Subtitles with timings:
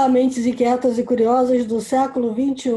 [0.00, 2.70] Olá, mentes inquietas e curiosas do século XXI.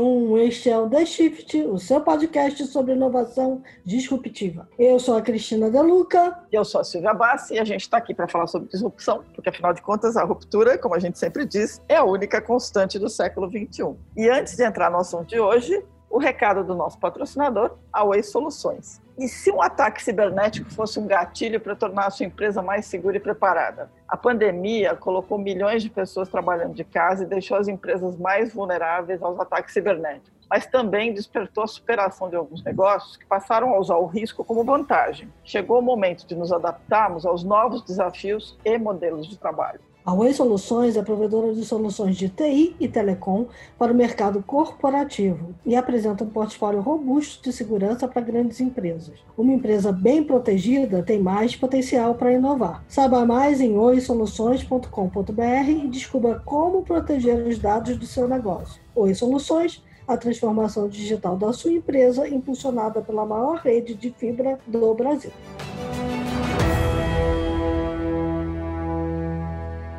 [0.46, 4.68] Este é o The Shift, o seu podcast sobre inovação disruptiva.
[4.78, 6.38] Eu sou a Cristina Deluca.
[6.52, 9.48] Eu sou a Silvia Bassi e a gente está aqui para falar sobre disrupção, porque
[9.48, 13.08] afinal de contas a ruptura, como a gente sempre diz, é a única constante do
[13.08, 13.96] século XXI.
[14.18, 18.22] E antes de entrar no assunto de hoje, o recado do nosso patrocinador, a Way
[18.22, 19.02] Soluções.
[19.16, 23.18] E se um ataque cibernético fosse um gatilho para tornar a sua empresa mais segura
[23.18, 23.92] e preparada?
[24.08, 29.22] A pandemia colocou milhões de pessoas trabalhando de casa e deixou as empresas mais vulneráveis
[29.22, 30.32] aos ataques cibernéticos.
[30.50, 34.64] Mas também despertou a superação de alguns negócios que passaram a usar o risco como
[34.64, 35.32] vantagem.
[35.44, 39.80] Chegou o momento de nos adaptarmos aos novos desafios e modelos de trabalho.
[40.06, 43.46] A Oi Soluções é provedora de soluções de TI e telecom
[43.80, 49.18] para o mercado corporativo e apresenta um portfólio robusto de segurança para grandes empresas.
[49.38, 52.84] Uma empresa bem protegida tem mais potencial para inovar.
[52.86, 58.82] Saiba mais em oisoluções.com.br e descubra como proteger os dados do seu negócio.
[58.94, 64.94] Oi Soluções a transformação digital da sua empresa, impulsionada pela maior rede de fibra do
[64.94, 65.32] Brasil.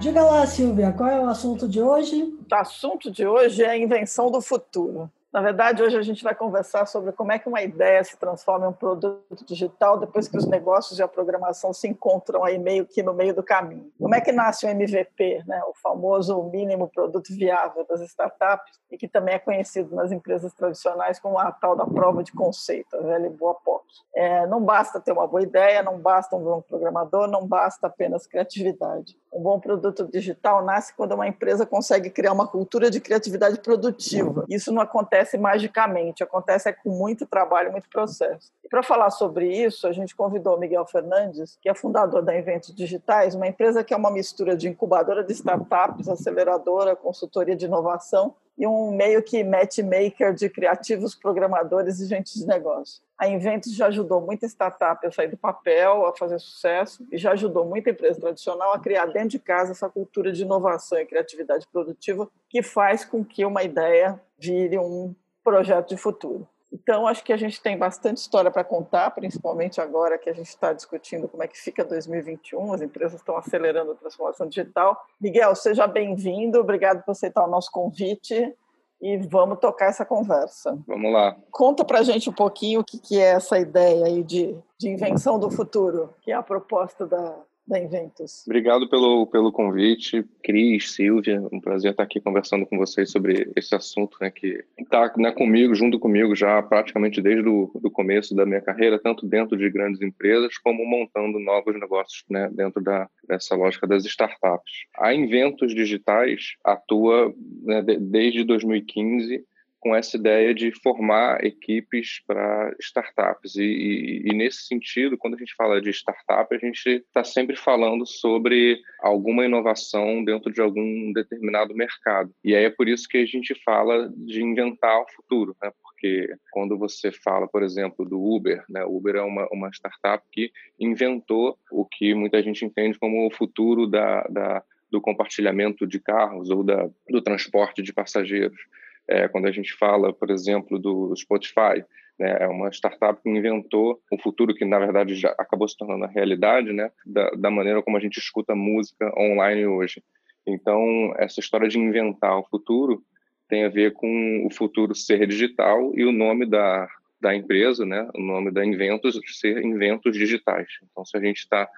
[0.04, 2.24] Diga lá, Silvia, qual é o assunto de hoje?
[2.24, 5.10] O assunto de hoje é a invenção do futuro.
[5.34, 8.66] Na verdade, hoje a gente vai conversar sobre como é que uma ideia se transforma
[8.66, 12.86] em um produto digital depois que os negócios e a programação se encontram aí meio
[12.86, 13.90] que no meio do caminho.
[13.98, 15.60] Como é que nasce o MVP, né?
[15.64, 21.18] o famoso mínimo produto viável das startups, e que também é conhecido nas empresas tradicionais
[21.18, 23.84] como a tal da prova de conceito, a velha e boa POC.
[24.14, 28.24] É, não basta ter uma boa ideia, não basta um bom programador, não basta apenas
[28.24, 29.18] criatividade.
[29.32, 34.44] Um bom produto digital nasce quando uma empresa consegue criar uma cultura de criatividade produtiva.
[34.48, 38.52] Isso não acontece acontece magicamente, acontece é com muito trabalho, muito processo.
[38.62, 42.38] E para falar sobre isso, a gente convidou o Miguel Fernandes, que é fundador da
[42.38, 47.64] Inventos Digitais, uma empresa que é uma mistura de incubadora de startups, aceleradora, consultoria de
[47.64, 53.02] inovação e um meio que matchmaker de criativos, programadores e gente de negócio.
[53.18, 57.32] A Inventos já ajudou muita startup a sair do papel, a fazer sucesso, e já
[57.32, 61.66] ajudou muita empresa tradicional a criar dentro de casa essa cultura de inovação e criatividade
[61.72, 66.48] produtiva que faz com que uma ideia vire um projeto de futuro.
[66.72, 70.48] Então, acho que a gente tem bastante história para contar, principalmente agora que a gente
[70.48, 75.00] está discutindo como é que fica 2021, as empresas estão acelerando a transformação digital.
[75.20, 78.52] Miguel, seja bem-vindo, obrigado por aceitar o nosso convite
[79.00, 80.76] e vamos tocar essa conversa.
[80.84, 81.36] Vamos lá.
[81.50, 84.88] Conta para a gente um pouquinho o que, que é essa ideia aí de, de
[84.88, 88.44] invenção do futuro, que é a proposta da, da Inventus.
[88.46, 93.74] Obrigado pelo, pelo convite, Cris, Silvia, um prazer estar aqui conversando com vocês sobre esse
[93.74, 98.44] assunto, né, que está né, comigo, junto comigo já praticamente desde o do começo da
[98.44, 103.54] minha carreira, tanto dentro de grandes empresas como montando novos negócios né, dentro da, dessa
[103.54, 104.84] lógica das startups.
[104.98, 109.44] A Inventos Digitais atua né, de, desde 2015
[109.84, 113.54] com essa ideia de formar equipes para startups.
[113.54, 117.54] E, e, e, nesse sentido, quando a gente fala de startup, a gente está sempre
[117.54, 122.32] falando sobre alguma inovação dentro de algum determinado mercado.
[122.42, 125.70] E aí é por isso que a gente fala de inventar o futuro, né?
[125.82, 128.84] porque quando você fala, por exemplo, do Uber, né?
[128.86, 133.30] O Uber é uma, uma startup que inventou o que muita gente entende como o
[133.30, 138.60] futuro da, da do compartilhamento de carros ou da, do transporte de passageiros.
[139.08, 141.84] É, quando a gente fala, por exemplo, do Spotify,
[142.18, 146.04] né, é uma startup que inventou o futuro que, na verdade, já acabou se tornando
[146.04, 150.02] a realidade, né, da, da maneira como a gente escuta música online hoje.
[150.46, 153.02] Então, essa história de inventar o futuro
[153.48, 156.88] tem a ver com o futuro ser digital e o nome da,
[157.20, 160.68] da empresa, né, o nome da Inventos ser Inventos Digitais.
[160.82, 161.68] Então, se a gente está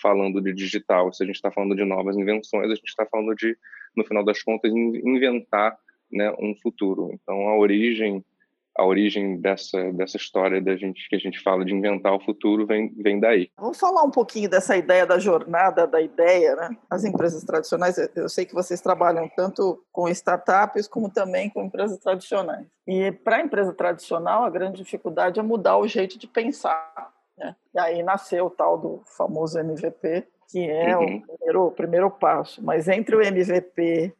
[0.00, 3.34] falando de digital, se a gente está falando de novas invenções, a gente está falando
[3.34, 3.56] de,
[3.96, 5.76] no final das contas, inventar
[6.10, 7.10] né, um futuro.
[7.12, 8.24] Então a origem
[8.78, 12.66] a origem dessa dessa história da gente que a gente fala de inventar o futuro
[12.66, 13.50] vem vem daí.
[13.58, 16.76] Vamos falar um pouquinho dessa ideia da jornada da ideia, né?
[16.90, 21.98] As empresas tradicionais, eu sei que vocês trabalham tanto com startups como também com empresas
[21.98, 22.66] tradicionais.
[22.86, 27.10] E para a empresa tradicional, a grande dificuldade é mudar o jeito de pensar.
[27.36, 27.54] Né?
[27.74, 31.16] E aí nasceu o tal do famoso MVP, que é uhum.
[31.16, 32.64] o, primeiro, o primeiro passo.
[32.64, 34.12] Mas entre o MVP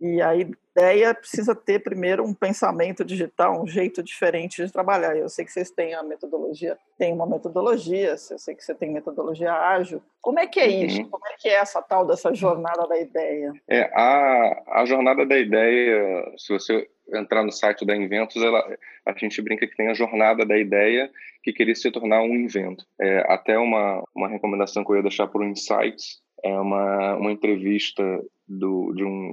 [0.00, 0.32] e a
[0.76, 5.16] ideia precisa ter primeiro um pensamento digital, um jeito diferente de trabalhar.
[5.16, 8.90] Eu sei que vocês têm a metodologia, tem uma metodologia, eu sei que você tem
[8.90, 10.02] metodologia ágil.
[10.20, 11.02] Como é que é isso?
[11.02, 11.08] Uhum.
[11.08, 13.52] Como é que é essa tal dessa jornada da ideia?
[13.68, 18.60] É, a, a jornada da ideia, se você entrar no site da Inventos, ela,
[19.06, 21.10] a gente brinca que tem a jornada da ideia
[21.42, 22.84] que queria se tornar um invento.
[23.00, 27.32] É, até uma, uma recomendação que eu ia deixar para o Insights, é uma, uma
[27.32, 28.02] entrevista
[28.46, 29.30] do, de um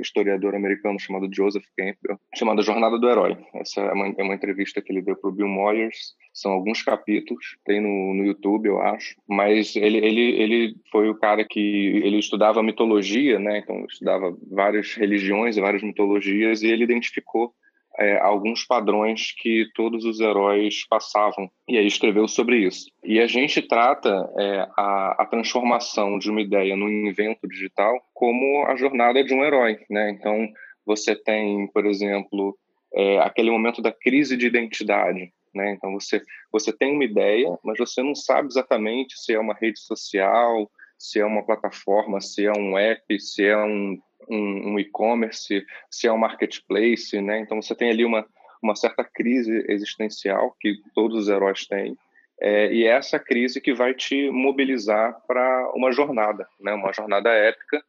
[0.00, 3.36] historiador americano chamado Joseph Campbell, chamada Jornada do Herói.
[3.54, 6.14] Essa é uma, é uma entrevista que ele deu para o Bill Moyers.
[6.32, 9.16] São alguns capítulos, tem no, no YouTube, eu acho.
[9.28, 13.58] Mas ele, ele, ele foi o cara que ele estudava mitologia, né?
[13.58, 17.52] Então estudava várias religiões e várias mitologias e ele identificou
[17.98, 21.50] é, alguns padrões que todos os heróis passavam.
[21.68, 22.90] E aí escreveu sobre isso.
[23.04, 28.64] E a gente trata é, a, a, transformação de uma ideia num invento digital como
[28.66, 29.78] a jornada de um herói.
[29.88, 30.10] Né?
[30.10, 30.48] Então,
[30.84, 32.56] você tem, por exemplo,
[32.94, 35.32] é, aquele momento da crise de identidade.
[35.54, 35.72] Né?
[35.72, 36.20] Então, você,
[36.52, 40.68] você tem uma ideia, mas você não sabe exatamente se é uma rede social,
[40.98, 43.98] se é uma plataforma, se é um app, se é um
[44.28, 47.40] um, um e-commerce, se é um marketplace, né?
[47.40, 48.26] Então você tem ali uma,
[48.62, 51.96] uma certa crise existencial que todos os heróis têm.
[52.40, 56.72] É, e é essa crise que vai te mobilizar para uma jornada, né?
[56.72, 57.82] Uma jornada épica,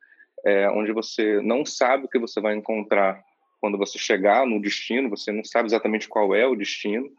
[0.46, 3.24] é, onde você não sabe o que você vai encontrar
[3.60, 7.10] quando você chegar no destino, você não sabe exatamente qual é o destino,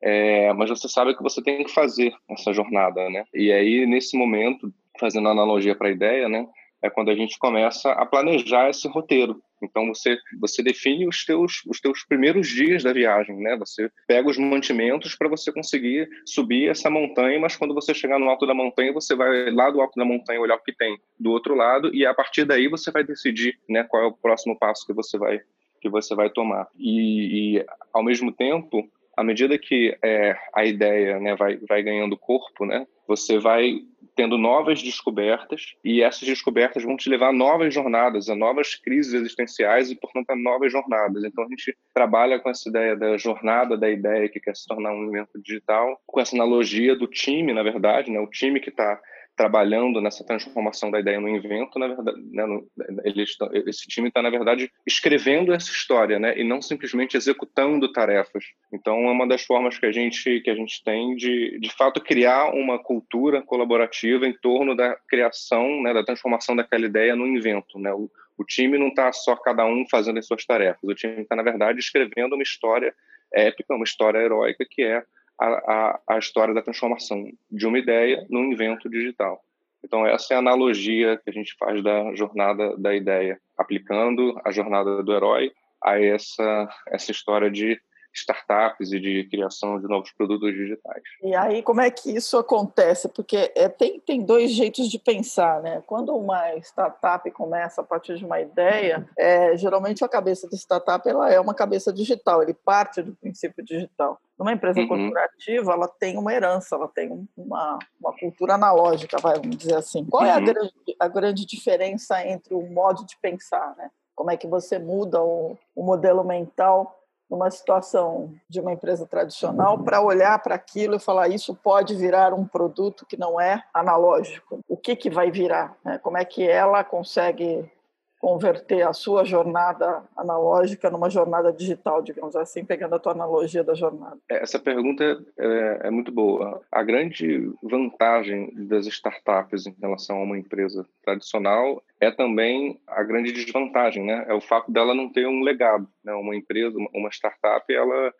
[0.00, 3.24] é, mas você sabe que você tem que fazer essa jornada, né?
[3.34, 6.46] E aí nesse momento, fazendo analogia para a ideia, né?
[6.82, 9.42] É quando a gente começa a planejar esse roteiro.
[9.62, 13.56] Então você você define os teus os teus primeiros dias da viagem, né?
[13.56, 18.28] Você pega os mantimentos para você conseguir subir essa montanha, mas quando você chegar no
[18.28, 21.30] alto da montanha, você vai lá do alto da montanha olhar o que tem do
[21.30, 24.86] outro lado e a partir daí você vai decidir, né, qual é o próximo passo
[24.86, 25.40] que você vai
[25.80, 26.66] que você vai tomar.
[26.76, 32.16] E, e ao mesmo tempo, à medida que é, a ideia né, vai, vai ganhando
[32.16, 33.80] corpo, né, você vai
[34.14, 39.14] tendo novas descobertas e essas descobertas vão te levar a novas jornadas, a novas crises
[39.14, 41.24] existenciais e, portanto, a novas jornadas.
[41.24, 44.92] Então, a gente trabalha com essa ideia da jornada da ideia que quer se tornar
[44.92, 48.20] um evento digital, com essa analogia do time, na verdade, né?
[48.20, 49.00] o time que está
[49.38, 52.68] trabalhando nessa transformação da ideia no invento, na verdade, né, no,
[53.04, 53.36] eles,
[53.66, 58.44] esse time está na verdade escrevendo essa história, né, e não simplesmente executando tarefas.
[58.72, 62.00] Então, é uma das formas que a gente que a gente tem de, de fato,
[62.00, 67.78] criar uma cultura colaborativa em torno da criação, né, da transformação daquela ideia no invento,
[67.78, 67.92] né.
[67.94, 70.82] O, o time não está só cada um fazendo as suas tarefas.
[70.82, 72.92] O time está na verdade escrevendo uma história
[73.32, 75.04] épica, uma história heróica que é
[75.40, 79.42] a, a, a história da transformação de uma ideia num invento digital.
[79.84, 84.50] Então, essa é a analogia que a gente faz da jornada da ideia, aplicando a
[84.50, 85.52] jornada do herói
[85.82, 87.80] a essa, essa história de
[88.20, 91.02] startups e de criação de novos produtos digitais.
[91.22, 93.08] E aí, como é que isso acontece?
[93.08, 95.82] Porque é, tem, tem dois jeitos de pensar, né?
[95.86, 101.08] Quando uma startup começa a partir de uma ideia, é, geralmente a cabeça de startup
[101.08, 104.20] ela é uma cabeça digital, ele parte do princípio digital.
[104.38, 104.88] Numa empresa uhum.
[104.88, 110.04] corporativa, ela tem uma herança, ela tem uma, uma cultura analógica, vamos dizer assim.
[110.04, 110.44] Qual é a, uhum.
[110.44, 113.90] grande, a grande diferença entre o modo de pensar, né?
[114.14, 116.98] Como é que você muda o, o modelo mental
[117.30, 122.32] numa situação de uma empresa tradicional para olhar para aquilo e falar isso pode virar
[122.32, 124.60] um produto que não é analógico.
[124.68, 125.76] O que, que vai virar?
[125.84, 125.98] Né?
[125.98, 127.70] Como é que ela consegue
[128.18, 133.74] converter a sua jornada analógica numa jornada digital, digamos assim, pegando a tua analogia da
[133.74, 134.18] jornada?
[134.28, 135.04] Essa pergunta
[135.38, 136.60] é, é, muito boa.
[136.70, 143.32] A grande vantagem das startups em relação a uma empresa tradicional é também a grande
[143.32, 144.24] desvantagem, né?
[144.28, 145.88] É o fato dela não ter um legado.
[146.04, 146.12] Né?
[146.12, 148.12] Uma empresa, uma startup, ela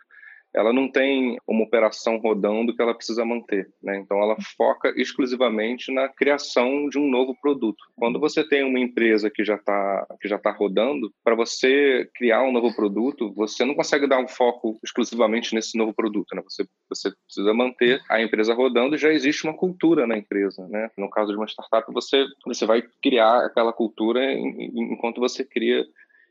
[0.54, 3.98] ela não tem uma operação rodando que ela precisa manter, né?
[3.98, 7.84] Então ela foca exclusivamente na criação de um novo produto.
[7.96, 12.42] Quando você tem uma empresa que já está que já está rodando, para você criar
[12.42, 16.42] um novo produto, você não consegue dar um foco exclusivamente nesse novo produto, né?
[16.48, 20.90] Você você precisa manter a empresa rodando e já existe uma cultura na empresa, né?
[20.96, 25.84] No caso de uma startup, você você vai criar aquela cultura enquanto você cria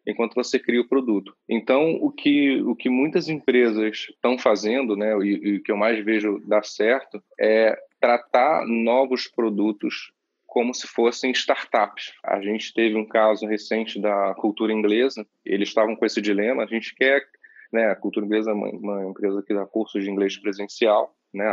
[0.08, 1.36] enquanto você cria o produto.
[1.50, 6.04] Então, o que, o que muitas empresas estão fazendo, né, e, o que eu mais
[6.04, 10.14] vejo dar certo, é tratar novos produtos
[10.46, 12.14] como se fossem startups.
[12.24, 16.68] A gente teve um caso recente da cultura inglesa, eles estavam com esse dilema, a
[16.68, 17.22] gente quer,
[17.72, 21.46] né, a cultura inglesa é uma, uma empresa que dá cursos de inglês presencial, né,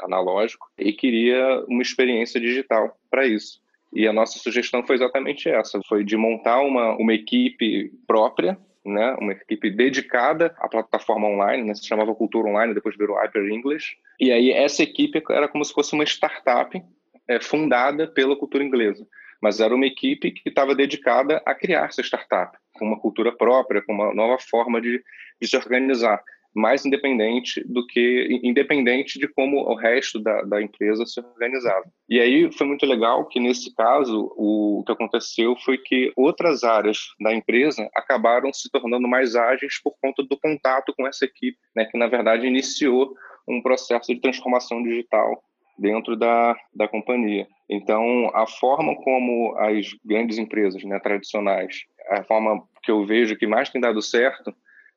[0.00, 3.62] analógico, e queria uma experiência digital para isso.
[3.92, 9.14] E a nossa sugestão foi exatamente essa, foi de montar uma, uma equipe própria, né,
[9.20, 13.96] uma equipe dedicada à plataforma online, né, se chamava Cultura Online, depois virou Hyper English.
[14.18, 16.82] E aí essa equipe era como se fosse uma startup
[17.28, 19.06] é, fundada pela cultura inglesa,
[19.40, 23.82] mas era uma equipe que estava dedicada a criar essa startup, com uma cultura própria,
[23.82, 25.02] com uma nova forma de,
[25.40, 26.22] de se organizar.
[26.54, 31.84] Mais independente do que independente de como o resto da, da empresa se organizava.
[32.08, 36.62] E aí foi muito legal que nesse caso o, o que aconteceu foi que outras
[36.62, 41.58] áreas da empresa acabaram se tornando mais ágeis por conta do contato com essa equipe,
[41.74, 43.14] né, que na verdade iniciou
[43.48, 45.42] um processo de transformação digital
[45.78, 47.46] dentro da, da companhia.
[47.68, 53.46] Então, a forma como as grandes empresas né, tradicionais, a forma que eu vejo que
[53.46, 54.54] mais tem dado certo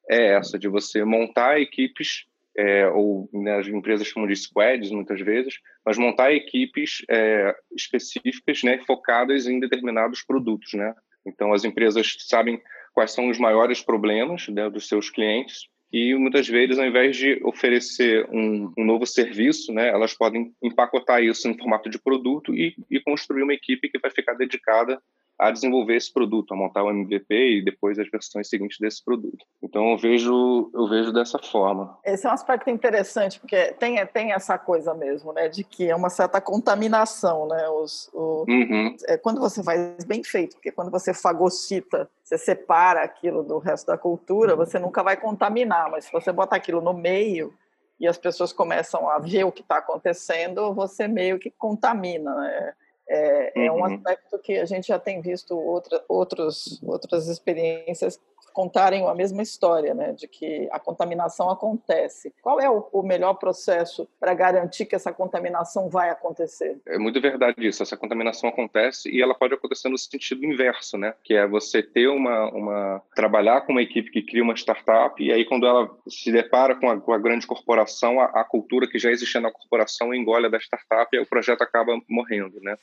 [0.10, 2.26] é essa, de você montar equipes,
[2.58, 8.64] é, ou né, as empresas chamam de squads muitas vezes, mas montar equipes é, específicas,
[8.64, 10.74] né, focadas em determinados produtos.
[10.74, 10.94] Né?
[11.26, 12.62] Então, as empresas sabem
[12.94, 17.40] quais são os maiores problemas né, dos seus clientes e muitas vezes, ao invés de
[17.44, 22.76] oferecer um, um, novo serviço, né, elas podem empacotar isso em formato de produto e,
[22.90, 25.02] e construir uma equipe que vai ficar dedicada
[25.38, 29.46] a desenvolver esse produto, a montar o MVP e depois as versões seguintes desse produto.
[29.62, 31.98] Então eu vejo eu vejo dessa forma.
[32.06, 35.96] Esse é um aspecto interessante porque tem tem essa coisa mesmo, né, de que é
[35.96, 38.96] uma certa contaminação, né, os, o, uhum.
[39.08, 43.88] é quando você faz bem feito, porque quando você fagocita, você separa aquilo do resto
[43.88, 47.54] da cultura, você nunca vai contaminar, mas se você botar aquilo no meio
[48.00, 52.74] e as pessoas começam a ver o que está acontecendo, você meio que contamina, né?
[53.08, 53.64] É, uhum.
[53.64, 53.86] é, um uhum.
[53.86, 58.20] aspecto que a gente já tem visto outra, outros, outras experiências
[58.56, 62.34] contarem a mesma história, né, de que a contaminação acontece.
[62.42, 66.78] Qual é o, o melhor processo para garantir que essa contaminação vai acontecer?
[66.88, 67.84] É muito verdade isso.
[67.84, 72.08] Essa contaminação acontece e ela pode acontecer no sentido inverso, né, que é você ter
[72.08, 76.32] uma, uma trabalhar com uma equipe que cria uma startup e aí quando ela se
[76.32, 80.14] depara com a, com a grande corporação, a, a, cultura que já existia na corporação
[80.14, 82.78] engole a da startup e o projeto acaba morrendo, né?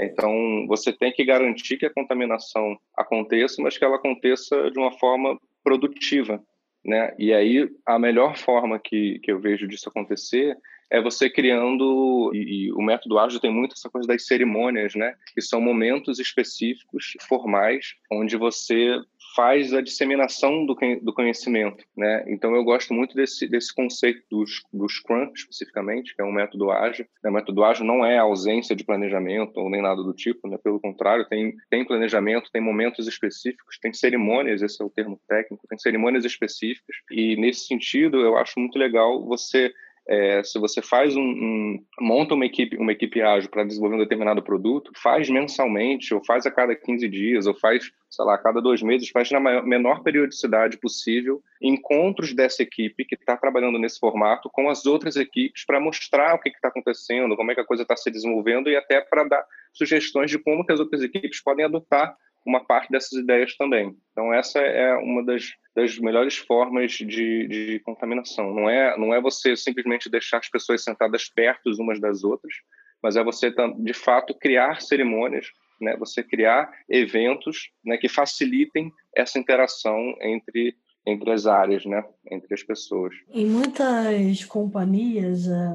[0.00, 4.90] Então, você tem que garantir que a contaminação aconteça, mas que ela aconteça de uma
[4.92, 5.13] forma
[5.62, 6.42] produtiva,
[6.84, 7.14] né?
[7.18, 10.56] E aí, a melhor forma que, que eu vejo disso acontecer
[10.90, 15.14] é você criando, e, e, o método ágil tem muito essa coisa das cerimônias, né?
[15.34, 19.00] Que são momentos específicos, formais, onde você
[19.34, 22.24] faz a disseminação do, do conhecimento, né?
[22.28, 26.70] Então eu gosto muito desse, desse conceito do, do Scrum, especificamente, que é um método
[26.70, 27.06] ágil.
[27.24, 30.56] O método ágil não é ausência de planejamento ou nem nada do tipo, né?
[30.62, 35.66] Pelo contrário, tem, tem planejamento, tem momentos específicos, tem cerimônias, esse é o termo técnico,
[35.68, 36.96] tem cerimônias específicas.
[37.10, 39.72] E nesse sentido, eu acho muito legal você
[40.06, 44.00] é, se você faz um, um, monta uma equipe uma equipe ágil para desenvolver um
[44.00, 48.38] determinado produto, faz mensalmente ou faz a cada 15 dias ou faz, sei lá, a
[48.38, 53.78] cada dois meses, faz na maior, menor periodicidade possível encontros dessa equipe que está trabalhando
[53.78, 57.60] nesse formato com as outras equipes para mostrar o que está acontecendo, como é que
[57.62, 61.02] a coisa está se desenvolvendo e até para dar sugestões de como que as outras
[61.02, 63.96] equipes podem adotar uma parte dessas ideias também.
[64.12, 68.52] Então essa é uma das, das melhores formas de, de contaminação.
[68.52, 72.54] Não é não é você simplesmente deixar as pessoas sentadas perto umas das outras,
[73.02, 75.46] mas é você de fato criar cerimônias,
[75.80, 75.96] né?
[75.98, 82.62] Você criar eventos, né, que facilitem essa interação entre entre as áreas, né, entre as
[82.62, 83.14] pessoas.
[83.28, 85.74] Em muitas companhias, é,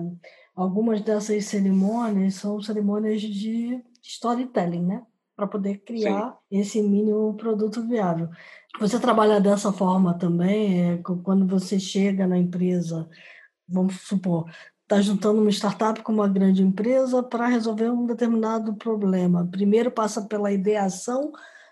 [0.55, 5.03] algumas dessas cerimônias são cerimônias de storytelling, né?
[5.39, 6.59] Para poder criar Sim.
[6.59, 8.27] esse mínimo produto viável.
[8.77, 13.07] Você trabalha dessa forma também, é, quando você chega na empresa,
[13.65, 14.51] vamos supor,
[14.83, 19.47] está juntando uma startup com uma grande empresa para resolver um determinado problema.
[19.49, 21.31] Primeiro passa pela ideação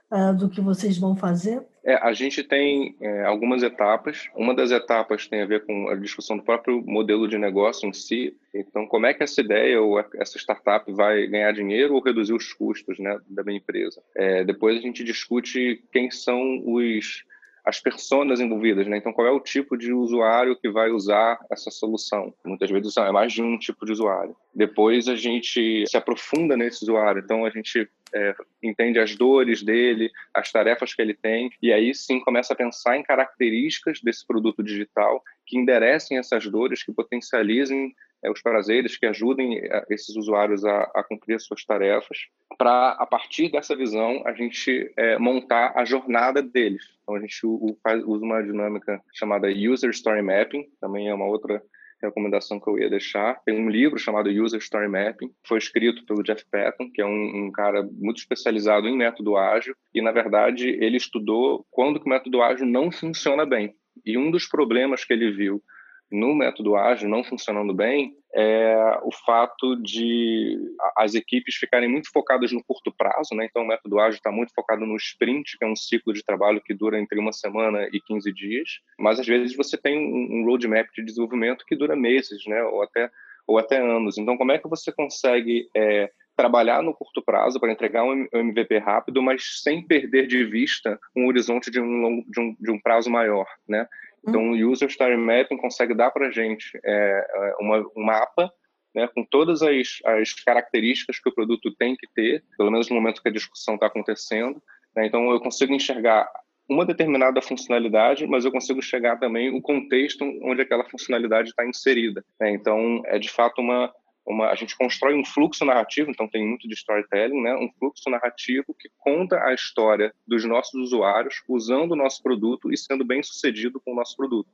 [0.09, 1.65] uh, do que vocês vão fazer?
[1.87, 4.27] É, a gente tem é, algumas etapas.
[4.35, 7.93] Uma das etapas tem a ver com a discussão do próprio modelo de negócio em
[7.93, 8.35] si.
[8.53, 12.51] Então, como é que essa ideia ou essa startup vai ganhar dinheiro ou reduzir os
[12.51, 14.03] custos né, da minha empresa?
[14.17, 17.23] É, depois a gente discute quem são os
[17.67, 18.97] as pessoas envolvidas, né?
[18.97, 22.33] Então, qual é o tipo de usuário que vai usar essa solução?
[22.45, 24.33] Muitas vezes é mais de um tipo de usuário.
[24.55, 28.33] Depois a gente se aprofunda nesse usuário, então a gente é,
[28.63, 32.95] entende as dores dele, as tarefas que ele tem, e aí sim começa a pensar
[32.95, 37.93] em características desse produto digital que enderecem essas dores, que potencializem
[38.29, 42.17] os prazeres, que ajudem é, esses usuários a, a cumprir as suas tarefas,
[42.57, 46.83] para, a partir dessa visão, a gente é, montar a jornada deles.
[47.03, 47.39] Então, a gente
[47.83, 51.61] faz, usa uma dinâmica chamada User Story Mapping, também é uma outra
[52.01, 53.41] recomendação que eu ia deixar.
[53.43, 57.45] Tem um livro chamado User Story Mapping, foi escrito pelo Jeff Patton, que é um,
[57.45, 62.09] um, cara muito especializado em método ágil, e, na verdade, ele estudou quando que o
[62.09, 63.75] método ágil não funciona bem.
[64.05, 65.61] E um dos problemas que ele viu
[66.11, 70.57] no método ágil não funcionando bem é o fato de
[70.95, 73.45] as equipes ficarem muito focadas no curto prazo, né?
[73.45, 76.61] Então o método ágil está muito focado no sprint, que é um ciclo de trabalho
[76.61, 80.87] que dura entre uma semana e 15 dias, mas às vezes você tem um roadmap
[80.95, 82.61] de desenvolvimento que dura meses, né?
[82.63, 83.09] Ou até
[83.47, 84.17] ou até anos.
[84.17, 88.77] Então como é que você consegue é, trabalhar no curto prazo para entregar um MVP
[88.77, 92.79] rápido, mas sem perder de vista um horizonte de um, longo, de um, de um
[92.79, 93.87] prazo maior, né?
[94.27, 98.51] Então, o User Story Mapping consegue dar para a gente é, é, uma, um mapa
[98.93, 102.95] né, com todas as, as características que o produto tem que ter, pelo menos no
[102.95, 104.61] momento que a discussão está acontecendo.
[104.95, 105.05] Né?
[105.05, 106.29] Então, eu consigo enxergar
[106.69, 112.25] uma determinada funcionalidade, mas eu consigo enxergar também o contexto onde aquela funcionalidade está inserida.
[112.39, 112.51] Né?
[112.51, 113.93] Então, é de fato uma,
[114.27, 117.55] uma, a gente constrói um fluxo narrativo, então tem muito de storytelling, né?
[117.55, 122.77] um fluxo narrativo que conta a história dos nossos usuários usando o nosso produto e
[122.77, 124.49] sendo bem sucedido com o nosso produto.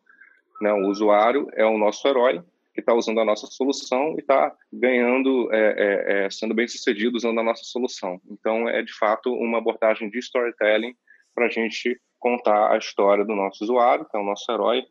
[0.61, 0.71] Né?
[0.71, 5.51] O usuário é o nosso herói que está usando a nossa solução e está ganhando,
[5.51, 8.19] é, é, é, sendo bem sucedido usando a nossa solução.
[8.29, 10.95] Então, é de fato uma abordagem de storytelling
[11.35, 14.85] para a gente contar a história do nosso usuário, que é o nosso herói,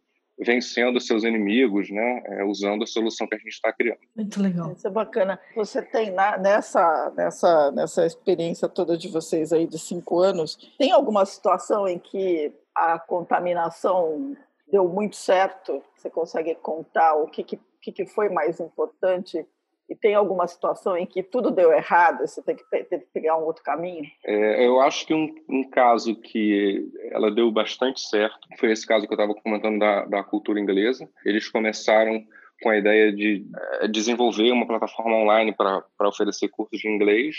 [0.44, 3.98] vencendo seus inimigos, né, é, usando a solução que a gente está criando.
[4.16, 4.72] Muito legal.
[4.72, 5.40] Isso é bacana.
[5.54, 10.92] Você tem na, nessa, nessa, nessa experiência toda de vocês aí de cinco anos, tem
[10.92, 14.36] alguma situação em que a contaminação
[14.70, 15.82] deu muito certo?
[15.96, 19.46] Você consegue contar o que, que, que foi mais importante
[19.88, 23.36] e tem alguma situação em que tudo deu errado, você tem que, ter, que pegar
[23.36, 24.04] um outro caminho?
[24.24, 29.06] É, eu acho que um, um, caso que ela deu bastante certo foi esse caso
[29.06, 31.08] que eu estava comentando da, da cultura inglesa.
[31.24, 32.24] Eles começaram
[32.62, 33.44] com a ideia de
[33.80, 37.36] é, desenvolver uma plataforma online para oferecer cursos de inglês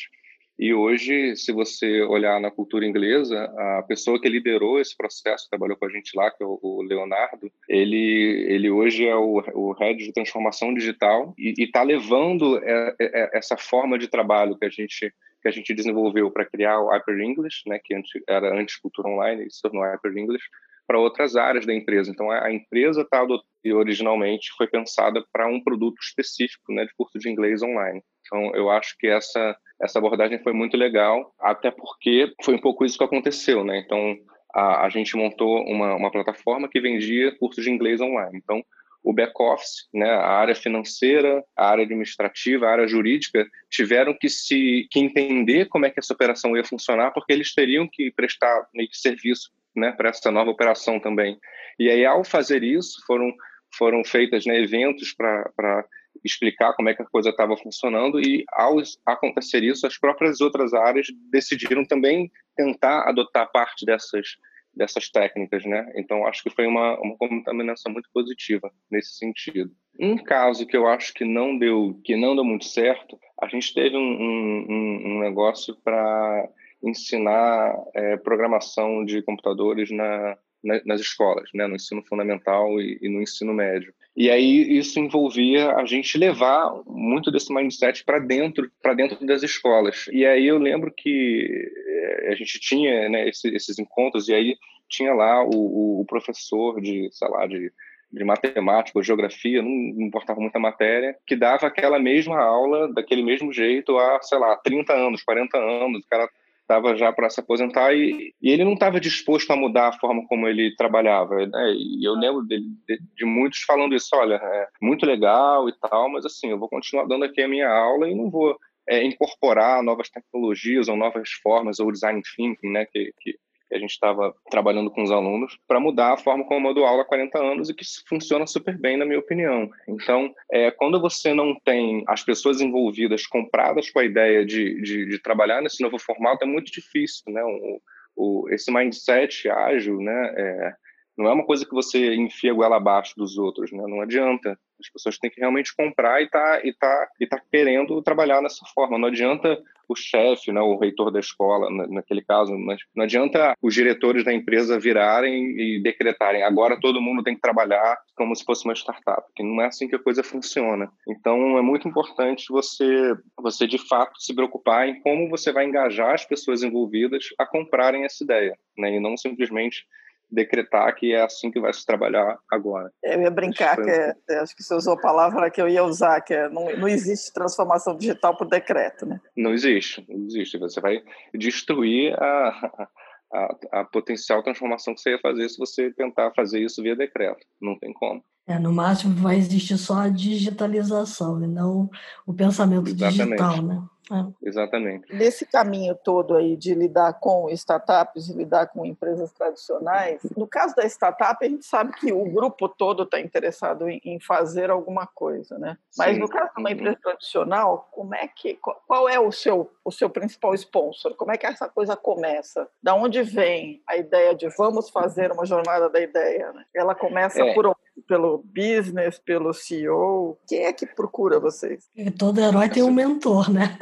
[0.58, 3.44] e hoje, se você olhar na cultura inglesa,
[3.80, 7.52] a pessoa que liderou esse processo, trabalhou com a gente lá, que é o Leonardo,
[7.68, 13.06] ele, ele hoje é o, o head de transformação digital e está levando é, é,
[13.24, 16.88] é, essa forma de trabalho que a gente que a gente desenvolveu para criar o
[16.88, 17.94] Hyper English, né, que
[18.30, 20.46] era antes cultura online, e se tornou Hyper English,
[20.88, 22.10] para outras áreas da empresa.
[22.10, 23.26] Então, a, empresa está
[23.66, 28.02] originalmente foi pensada para um produto específico, né, de curso de inglês online.
[28.26, 32.86] Então, eu acho que essa essa abordagem foi muito legal, até porque foi um pouco
[32.86, 33.80] isso que aconteceu, né?
[33.80, 34.18] Então,
[34.54, 38.40] a, a gente montou uma, uma plataforma que vendia cursos de inglês online.
[38.42, 38.64] Então,
[39.04, 44.88] o back-office, né, a área financeira, a área administrativa, a área jurídica, tiveram que se
[44.90, 48.88] que entender como é que essa operação ia funcionar, porque eles teriam que prestar meio
[48.88, 51.38] que serviço né, para essa nova operação também.
[51.78, 53.34] E aí, ao fazer isso, foram,
[53.76, 55.86] foram feitas né, eventos para
[56.24, 60.74] explicar como é que a coisa estava funcionando e ao acontecer isso as próprias outras
[60.74, 64.28] áreas decidiram também tentar adotar parte dessas
[64.76, 65.92] dessas técnicas, né?
[65.96, 69.72] Então acho que foi uma uma contaminação muito positiva nesse sentido.
[70.00, 73.74] Um caso que eu acho que não deu que não deu muito certo, a gente
[73.74, 76.50] teve um, um, um negócio para
[76.84, 81.68] ensinar é, programação de computadores na, na, nas escolas, né?
[81.68, 83.94] No ensino fundamental e, e no ensino médio.
[84.16, 89.42] E aí isso envolvia a gente levar muito desse mindset para dentro, para dentro das
[89.42, 90.08] escolas.
[90.12, 94.56] E aí eu lembro que eh, a gente tinha né, esses, esses encontros e aí
[94.88, 97.72] tinha lá o, o professor de, sei lá, de
[98.14, 99.72] de matemática ou geografia, não
[100.06, 104.94] importava muita matéria, que dava aquela mesma aula daquele mesmo jeito há, sei lá, 30
[104.94, 106.04] anos, 40 anos.
[106.04, 106.30] O cara
[106.64, 110.26] estava já para se aposentar e, e ele não estava disposto a mudar a forma
[110.28, 111.46] como ele trabalhava.
[111.46, 111.74] Né?
[111.76, 116.10] E eu lembro de, de, de, muitos falando isso: olha, é muito legal e tal,
[116.10, 119.84] mas assim, eu vou continuar dando aqui a minha aula e não vou é, incorporar
[119.84, 123.36] novas tecnologias ou novas formas ou design thinking, né, que, que
[123.74, 126.86] que a gente estava trabalhando com os alunos para mudar a forma como eu dou
[126.86, 129.70] aula há 40 anos e que funciona super bem, na minha opinião.
[129.88, 135.06] Então, é, quando você não tem as pessoas envolvidas compradas com a ideia de, de,
[135.08, 137.44] de trabalhar nesse novo formato, é muito difícil, né?
[137.44, 137.82] O,
[138.16, 140.34] o, esse mindset ágil, né?
[140.38, 140.74] É,
[141.18, 143.84] não é uma coisa que você enfia goela abaixo dos outros, né?
[143.88, 144.58] Não adianta.
[144.80, 148.66] As pessoas têm que realmente comprar e tá e tá e tá querendo trabalhar nessa
[148.74, 148.98] forma.
[148.98, 152.54] Não adianta o chefe, né, o reitor da escola, naquele caso,
[152.96, 157.98] não adianta os diretores da empresa virarem e decretarem agora todo mundo tem que trabalhar
[158.16, 160.90] como se fosse uma startup, que não é assim que a coisa funciona.
[161.08, 166.14] Então é muito importante você você de fato se preocupar em como você vai engajar
[166.14, 169.86] as pessoas envolvidas a comprarem essa ideia, né, e não simplesmente
[170.34, 172.92] decretar que é assim que vai se trabalhar agora.
[173.04, 173.92] Eu ia brincar, acho que,
[174.32, 176.88] é, acho que você usou a palavra que eu ia usar, que é, não, não
[176.88, 179.20] existe transformação digital por decreto, né?
[179.38, 180.58] Não existe, não existe.
[180.58, 181.02] Você vai
[181.34, 182.88] destruir a,
[183.34, 187.46] a, a potencial transformação que você ia fazer se você tentar fazer isso via decreto.
[187.62, 188.24] Não tem como.
[188.46, 191.90] É, no máximo vai existir só a digitalização e não
[192.26, 193.30] o pensamento Exatamente.
[193.30, 193.84] digital, né?
[194.12, 194.48] É.
[194.48, 195.14] Exatamente.
[195.16, 200.76] Nesse caminho todo aí de lidar com startups, de lidar com empresas tradicionais, no caso
[200.76, 205.08] da startup, a gente sabe que o grupo todo está interessado em, em, fazer alguma
[205.08, 205.78] coisa, né?
[205.98, 206.20] Mas Sim.
[206.20, 210.10] no caso de uma empresa tradicional, como é que, qual é o seu, o seu
[210.10, 211.16] principal sponsor?
[211.16, 212.68] Como é que essa coisa começa?
[212.82, 216.52] Da onde vem a ideia de vamos fazer uma jornada da ideia?
[216.52, 216.66] Né?
[216.76, 217.54] Ela começa é.
[217.54, 217.66] por
[218.08, 220.38] pelo business, pelo CEO?
[220.48, 221.90] Quem é que procura vocês?
[221.96, 223.78] E todo herói tem um mentor, né?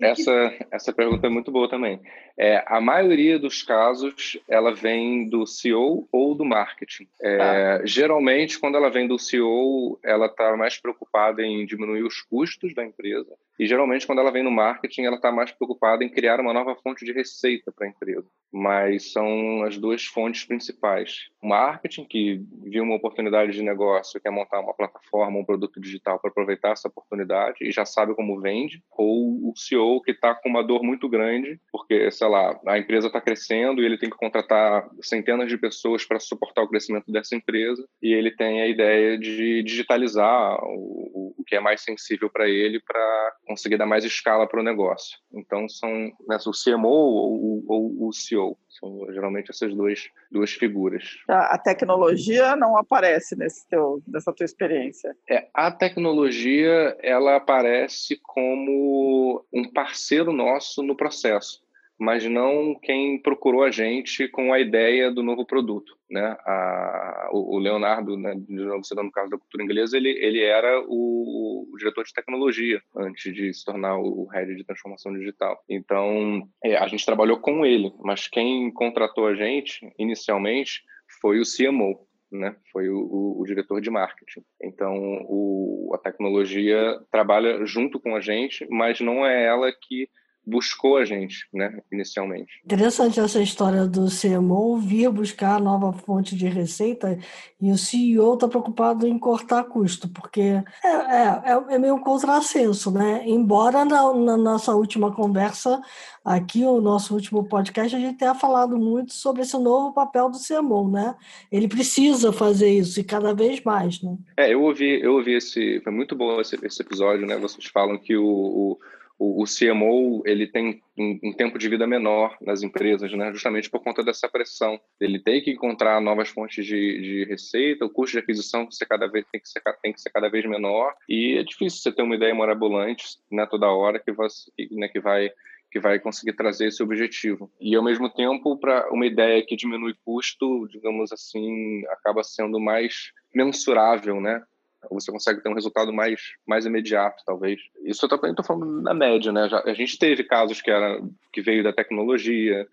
[0.00, 0.10] É.
[0.10, 2.00] Essa, essa pergunta é muito boa também.
[2.36, 7.06] É, a maioria dos casos, ela vem do CEO ou do marketing.
[7.20, 7.80] É, ah.
[7.84, 12.84] Geralmente, quando ela vem do CEO, ela está mais preocupada em diminuir os custos da
[12.84, 13.32] empresa.
[13.62, 16.74] E geralmente, quando ela vem no marketing, ela está mais preocupada em criar uma nova
[16.74, 18.26] fonte de receita para a empresa.
[18.52, 21.28] Mas são as duas fontes principais.
[21.40, 26.18] O marketing, que viu uma oportunidade de negócio, quer montar uma plataforma, um produto digital
[26.18, 28.82] para aproveitar essa oportunidade e já sabe como vende.
[28.90, 33.06] Ou o CEO, que está com uma dor muito grande, porque, sei lá, a empresa
[33.06, 37.36] está crescendo e ele tem que contratar centenas de pessoas para suportar o crescimento dessa
[37.36, 37.86] empresa.
[38.02, 42.80] E ele tem a ideia de digitalizar o, o que é mais sensível para ele
[42.80, 45.18] para conseguir dar mais escala para o negócio.
[45.32, 45.90] Então, são
[46.26, 48.58] né, o CMO ou, ou, o CEO.
[48.68, 51.04] São geralmente essas duas, duas figuras.
[51.28, 55.14] A tecnologia não aparece nesse teu, nessa tua experiência?
[55.28, 61.61] É, a tecnologia ela aparece como um parceiro nosso no processo
[61.98, 65.96] mas não quem procurou a gente com a ideia do novo produto.
[66.10, 66.36] Né?
[66.44, 70.84] A, o, Leonardo, né, de novo citando no caso da cultura inglesa, ele, ele era
[70.86, 75.62] o, o, diretor de tecnologia antes de se tornar o head de transformação digital.
[75.68, 80.82] Então, é, a gente trabalhou com ele, mas quem contratou a gente inicialmente
[81.20, 82.56] foi o CMO, né?
[82.72, 84.42] Foi o, o, o, diretor de marketing.
[84.62, 84.94] Então,
[85.28, 90.08] o, a tecnologia trabalha junto com a gente, mas não é ela que
[90.44, 92.60] buscou a gente, né, inicialmente.
[92.64, 97.18] Interessante essa história do CMO vir buscar nova fonte de receita
[97.60, 102.00] e o CEO está preocupado em cortar custo, porque é, é, é, é meio um
[102.00, 103.22] contrassenso, né?
[103.24, 105.80] Embora na, na, nossa última conversa
[106.24, 110.38] aqui, o nosso último podcast, a gente tenha falado muito sobre esse novo papel do
[110.38, 111.14] CMO, né?
[111.50, 114.16] Ele precisa fazer isso e cada vez mais, né?
[114.36, 117.36] É, eu ouvi, eu ouvi esse, foi muito bom esse, esse episódio, né?
[117.36, 118.78] Vocês falam que o, o
[119.22, 123.30] o, CMO ele tem um, um, tempo de vida menor nas empresas, né?
[123.32, 124.80] justamente por conta dessa pressão.
[125.00, 129.06] Ele tem que encontrar novas fontes de, de receita, o custo de aquisição ser cada
[129.06, 132.02] vez, tem, que ser, tem que ser cada vez menor, e é difícil você ter
[132.02, 135.30] uma ideia mirabolante né, toda hora que, você, né, que vai
[135.70, 137.50] que vai conseguir trazer esse objetivo.
[137.58, 143.10] E, ao mesmo tempo, para uma ideia que diminui custo, digamos assim, acaba sendo mais
[143.34, 144.42] mensurável, né?
[144.90, 147.60] Você consegue ter um resultado mais, mais imediato, talvez.
[147.84, 149.48] Isso eu estou falando na média, né?
[149.48, 151.00] Já, a gente teve casos que, era,
[151.32, 152.66] que veio da tecnologia,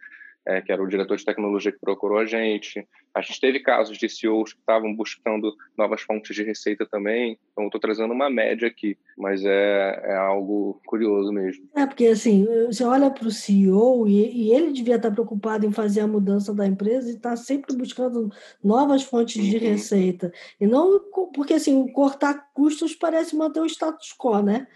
[0.45, 2.87] é, que era o diretor de tecnologia que procurou a gente.
[3.13, 7.37] A gente teve casos de CEOs que estavam buscando novas fontes de receita também.
[7.51, 11.67] Então, estou trazendo uma média aqui, mas é, é algo curioso mesmo.
[11.75, 15.71] É, porque assim, você olha para o CEO e, e, ele devia estar preocupado em
[15.71, 18.29] fazer a mudança da empresa e está sempre buscando
[18.63, 19.61] novas fontes de uhum.
[19.61, 20.31] receita.
[20.59, 20.99] E não
[21.33, 24.67] porque assim, cortar custos parece manter o status quo, né?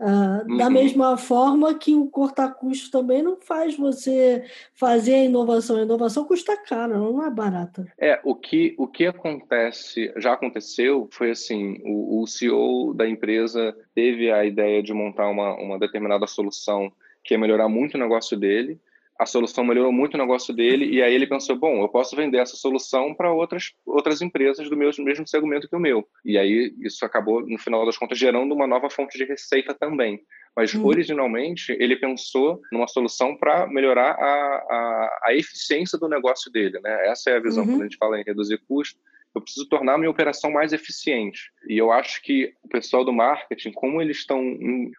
[0.00, 0.56] Uh, uhum.
[0.56, 4.42] Da mesma forma que o cortar custos também não faz você
[4.74, 5.76] fazer a inovação.
[5.76, 7.79] A inovação custa caro, não é barata.
[7.98, 13.76] É, o que, o que acontece, já aconteceu, foi assim, o, o CEO da empresa
[13.94, 18.36] teve a ideia de montar uma, uma determinada solução que ia melhorar muito o negócio
[18.38, 18.80] dele,
[19.20, 22.38] a solução melhorou muito o negócio dele e aí ele pensou, bom, eu posso vender
[22.38, 26.08] essa solução para outras outras empresas do meu, mesmo segmento que o meu.
[26.24, 30.22] E aí isso acabou no final das contas gerando uma nova fonte de receita também.
[30.56, 30.84] Mas hum.
[30.84, 37.08] originalmente ele pensou numa solução para melhorar a, a, a, eficiência do negócio dele, né?
[37.08, 37.70] Essa é a visão uhum.
[37.70, 38.98] quando a gente fala em reduzir custo
[39.34, 41.52] eu preciso tornar a minha operação mais eficiente.
[41.68, 44.42] E eu acho que o pessoal do marketing, como eles estão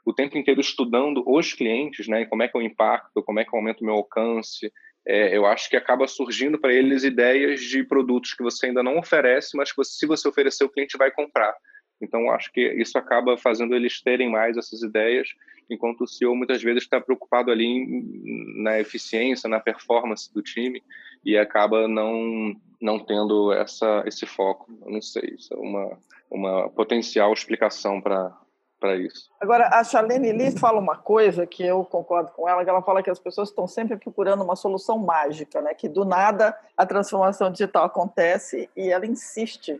[0.05, 3.53] o tempo inteiro estudando os clientes, né, como é que eu impacto, como é que
[3.53, 4.71] eu aumento o meu alcance,
[5.05, 8.99] é, eu acho que acaba surgindo para eles ideias de produtos que você ainda não
[8.99, 11.53] oferece, mas que você, se você oferecer, o cliente vai comprar.
[12.01, 15.29] Então, acho que isso acaba fazendo eles terem mais essas ideias,
[15.69, 20.83] enquanto o CEO muitas vezes está preocupado ali em, na eficiência, na performance do time,
[21.23, 24.67] e acaba não não tendo essa, esse foco.
[24.83, 25.99] Eu não sei, isso é uma,
[26.31, 28.35] uma potencial explicação para
[28.81, 29.29] para isso.
[29.39, 33.03] Agora, a Charlene Lee fala uma coisa que eu concordo com ela, que ela fala
[33.03, 35.75] que as pessoas estão sempre procurando uma solução mágica, né?
[35.75, 39.79] que do nada a transformação digital acontece e ela insiste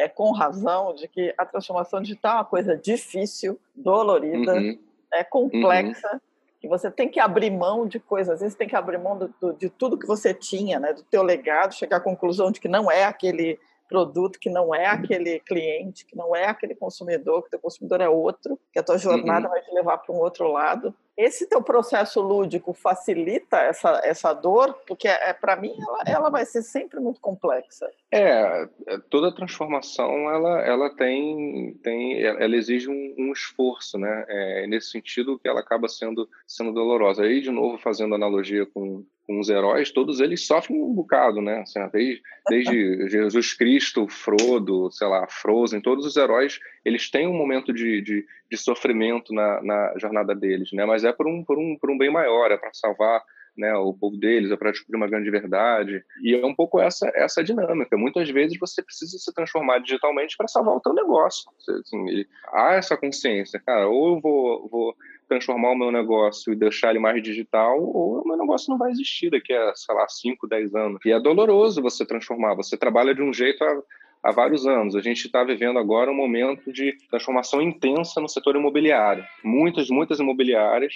[0.00, 4.78] é, com razão, de que a transformação digital é uma coisa difícil, dolorida, uhum.
[5.12, 6.20] é complexa, uhum.
[6.58, 9.34] que você tem que abrir mão de coisas, às vezes tem que abrir mão do,
[9.38, 12.68] do, de tudo que você tinha, né, do teu legado, chegar à conclusão de que
[12.68, 13.58] não é aquele
[13.90, 18.00] produto que não é aquele cliente, que não é aquele consumidor, que o teu consumidor
[18.00, 19.52] é outro, que a tua jornada uhum.
[19.52, 20.94] vai te levar para um outro lado.
[21.16, 26.46] Esse teu processo lúdico facilita essa, essa dor, porque é, para mim ela, ela vai
[26.46, 27.90] ser sempre muito complexa.
[28.10, 34.24] É, é, toda transformação ela, ela tem, tem ela exige um, um esforço, né?
[34.28, 37.24] É nesse sentido que ela acaba sendo, sendo dolorosa.
[37.24, 41.60] Aí, de novo, fazendo analogia com, com os heróis, todos eles sofrem um bocado, né?
[41.60, 47.36] Assim, desde, desde Jesus Cristo, Frodo, sei lá, Frozen, todos os heróis, eles têm um
[47.36, 50.84] momento de, de, de sofrimento na, na jornada deles, né?
[50.84, 53.22] Mas é por um, por um, por um bem maior, é para salvar
[53.56, 56.02] né, o povo deles, é para descobrir uma grande verdade.
[56.24, 57.96] E é um pouco essa essa dinâmica.
[57.96, 61.48] Muitas vezes você precisa se transformar digitalmente para salvar o teu negócio.
[61.68, 64.96] Assim, há essa consciência, cara, ou eu vou, vou
[65.30, 68.90] transformar o meu negócio e deixar ele mais digital, ou o meu negócio não vai
[68.90, 71.00] existir daqui a, sei lá, 5, 10 anos.
[71.06, 72.56] E é doloroso você transformar.
[72.56, 73.82] Você trabalha de um jeito há,
[74.24, 74.96] há vários anos.
[74.96, 79.24] A gente está vivendo agora um momento de transformação intensa no setor imobiliário.
[79.44, 80.94] Muitas, muitas imobiliárias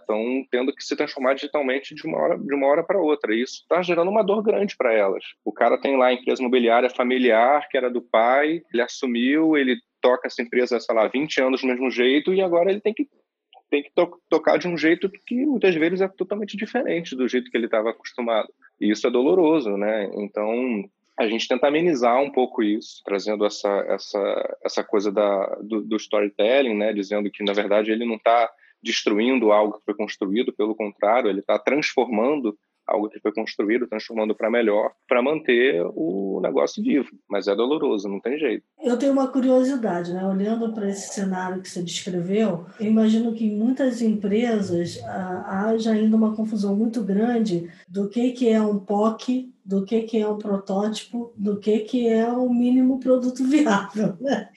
[0.00, 3.32] estão é, tendo que se transformar digitalmente de uma hora, de uma hora para outra.
[3.32, 5.22] E isso está gerando uma dor grande para elas.
[5.44, 9.76] O cara tem lá a empresa imobiliária familiar, que era do pai, ele assumiu, ele
[10.02, 13.08] toca essa empresa, sei lá, 20 anos do mesmo jeito, e agora ele tem que
[13.70, 17.50] tem que to tocar de um jeito que muitas vezes é totalmente diferente do jeito
[17.50, 18.48] que ele estava acostumado.
[18.80, 20.10] E isso é doloroso, né?
[20.14, 20.84] Então,
[21.18, 25.96] a gente tenta amenizar um pouco isso, trazendo essa, essa, essa coisa da, do, do
[25.96, 26.92] storytelling, né?
[26.92, 28.48] Dizendo que, na verdade, ele não está
[28.82, 32.56] destruindo algo que foi construído, pelo contrário, ele está transformando
[32.88, 37.10] algo que foi construído, transformando para melhor, para manter o negócio vivo.
[37.28, 38.64] Mas é doloroso, não tem jeito.
[38.82, 40.26] Eu tenho uma curiosidade, né?
[40.26, 45.92] Olhando para esse cenário que você descreveu, eu imagino que em muitas empresas ah, haja
[45.92, 50.26] ainda uma confusão muito grande do que, que é um POC do que, que é
[50.26, 54.16] um protótipo, do que, que é o mínimo produto viável.
[54.18, 54.48] Né?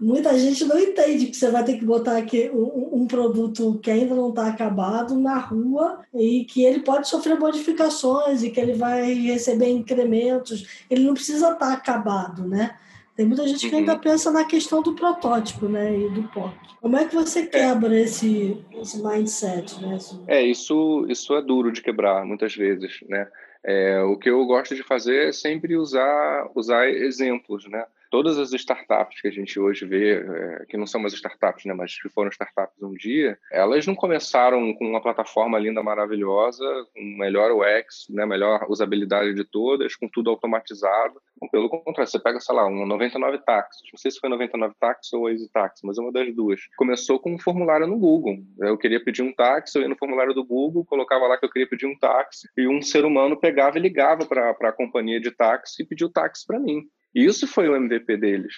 [0.00, 3.88] Muita gente não entende que você vai ter que botar aqui um, um produto que
[3.92, 8.72] ainda não está acabado na rua e que ele pode sofrer modificações e que ele
[8.72, 10.84] vai receber incrementos.
[10.90, 12.74] Ele não precisa estar tá acabado, né?
[13.14, 14.00] Tem muita gente que ainda uhum.
[14.00, 16.54] pensa na questão do protótipo, né, e do POC.
[16.82, 17.46] Como é que você é.
[17.46, 18.02] quebra é.
[18.02, 19.96] esse, esse mindset, né?
[20.26, 23.26] É, isso, isso é duro de quebrar, muitas vezes, né?
[23.66, 27.84] É, o que eu gosto de fazer é sempre usar, usar exemplos, né?
[28.10, 31.74] Todas as startups que a gente hoje vê, é, que não são mais startups, né,
[31.74, 36.64] mas que foram startups um dia, elas não começaram com uma plataforma linda, maravilhosa,
[36.94, 41.20] com melhor UX, né, melhor usabilidade de todas, com tudo automatizado.
[41.50, 45.12] Pelo contrário, você pega, sei lá, um 99 táxis, não sei se foi 99 táxis
[45.12, 46.60] ou Easy Táxi, mas é uma das duas.
[46.76, 48.38] Começou com um formulário no Google.
[48.58, 51.50] Eu queria pedir um táxi, eu ia no formulário do Google, colocava lá que eu
[51.50, 55.30] queria pedir um táxi, e um ser humano pegava e ligava para a companhia de
[55.30, 56.88] táxi e pediu táxi para mim.
[57.16, 58.52] E isso foi o MVP deles.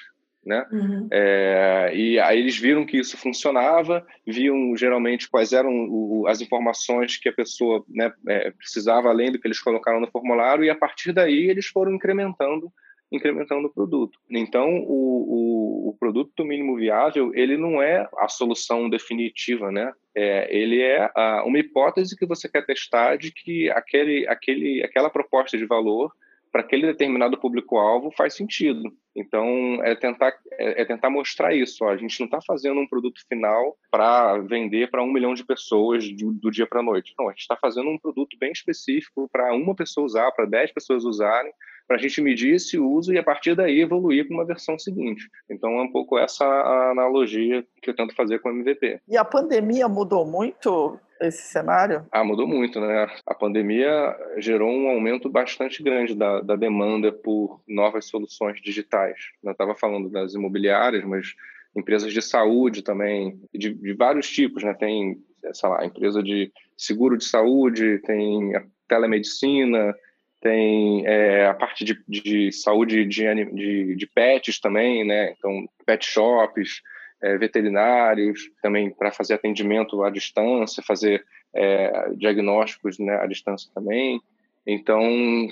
[0.45, 0.67] Né?
[0.73, 1.09] Uhum.
[1.13, 7.17] É, e aí eles viram que isso funcionava, viam geralmente quais eram o, as informações
[7.19, 10.75] que a pessoa né, é, precisava além do que eles colocaram no formulário e a
[10.75, 12.73] partir daí eles foram incrementando
[13.11, 14.19] incrementando o produto.
[14.31, 19.93] Então, o, o, o produto mínimo viável ele não é a solução definitiva, né?
[20.15, 25.09] É, ele é a, uma hipótese que você quer testar de que aquele, aquele, aquela
[25.09, 26.13] proposta de valor
[26.51, 28.93] para aquele determinado público-alvo faz sentido.
[29.15, 31.85] Então, é tentar, é, é tentar mostrar isso.
[31.85, 35.45] Ó, a gente não está fazendo um produto final para vender para um milhão de
[35.45, 37.15] pessoas do, do dia para a noite.
[37.19, 40.73] Não, a gente está fazendo um produto bem específico para uma pessoa usar, para dez
[40.73, 41.53] pessoas usarem,
[41.89, 45.29] para a gente medir esse uso e, a partir daí, evoluir para uma versão seguinte.
[45.51, 49.01] Então, é um pouco essa a analogia que eu tento fazer com o MVP.
[49.09, 52.07] E a pandemia mudou muito esse cenário?
[52.13, 53.09] Ah, mudou muito, né?
[53.27, 59.17] A pandemia gerou um aumento bastante grande da, da demanda por novas soluções digitais.
[59.43, 61.35] Eu estava falando das imobiliárias, mas
[61.75, 64.75] empresas de saúde também, de, de vários tipos, né?
[64.75, 65.19] Tem,
[65.53, 69.95] sei lá, empresa de seguro de saúde, tem a telemedicina,
[70.41, 75.35] tem é, a parte de, de saúde de, de, de, pets também, né?
[75.37, 76.81] Então, pet shops,
[77.21, 81.25] é, veterinários, também para fazer atendimento à distância, fazer
[81.55, 84.21] é, diagnósticos né, à distância também.
[84.67, 85.03] Então,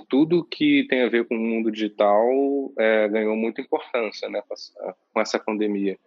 [0.08, 2.28] tudo que tem a ver com o mundo digital
[2.78, 4.42] é, ganhou muita importância né,
[5.12, 5.98] com essa pandemia.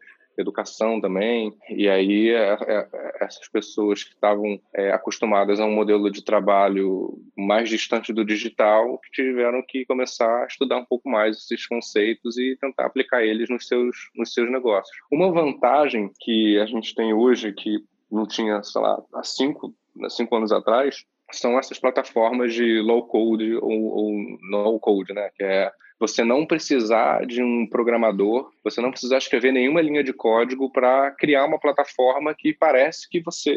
[0.41, 1.53] Educação também.
[1.69, 2.87] E aí é, é,
[3.21, 8.99] essas pessoas que estavam é, acostumadas a um modelo de trabalho mais distante do digital
[9.13, 13.67] tiveram que começar a estudar um pouco mais esses conceitos e tentar aplicar eles nos
[13.67, 14.95] seus nos seus negócios.
[15.11, 17.79] Uma vantagem que a gente tem hoje que
[18.11, 19.73] não tinha, sei lá, há cinco,
[20.09, 24.13] cinco anos atrás, são essas plataformas de low code ou, ou
[24.49, 25.29] no code, né?
[25.35, 30.13] Que é você não precisar de um programador, você não precisar escrever nenhuma linha de
[30.13, 33.53] código para criar uma plataforma que parece que você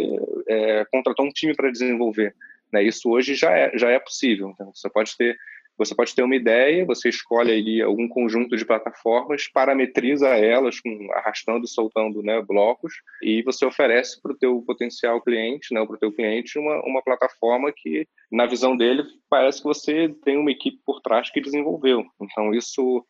[0.49, 2.35] é, contratou um time para desenvolver.
[2.73, 2.83] Né?
[2.83, 4.51] Isso hoje já é, já é possível.
[4.51, 5.39] Então, você pode ter
[5.85, 11.09] você pode ter uma ideia, você escolhe ali algum conjunto de plataformas, parametriza elas, com,
[11.13, 15.97] arrastando e soltando né, blocos, e você oferece para o teu potencial cliente, né, para
[15.97, 20.51] o teu cliente, uma, uma plataforma que, na visão dele, parece que você tem uma
[20.51, 22.05] equipe por trás que desenvolveu.
[22.21, 23.05] Então, isso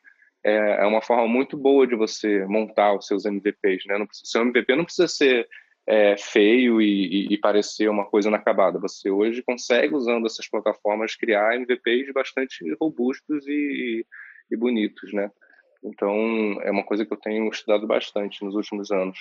[0.44, 3.86] é, é uma forma muito boa de você montar os seus MVPs.
[3.86, 3.96] Né?
[3.98, 5.48] O seu MVP não precisa ser
[5.86, 8.78] é, feio e, e, e, parecer uma coisa inacabada.
[8.78, 14.06] Você hoje consegue, usando essas plataformas, criar MVPs bastante robustos e,
[14.50, 15.30] e bonitos, né?
[15.84, 16.14] Então,
[16.62, 19.18] é uma coisa que eu tenho estudado bastante nos últimos anos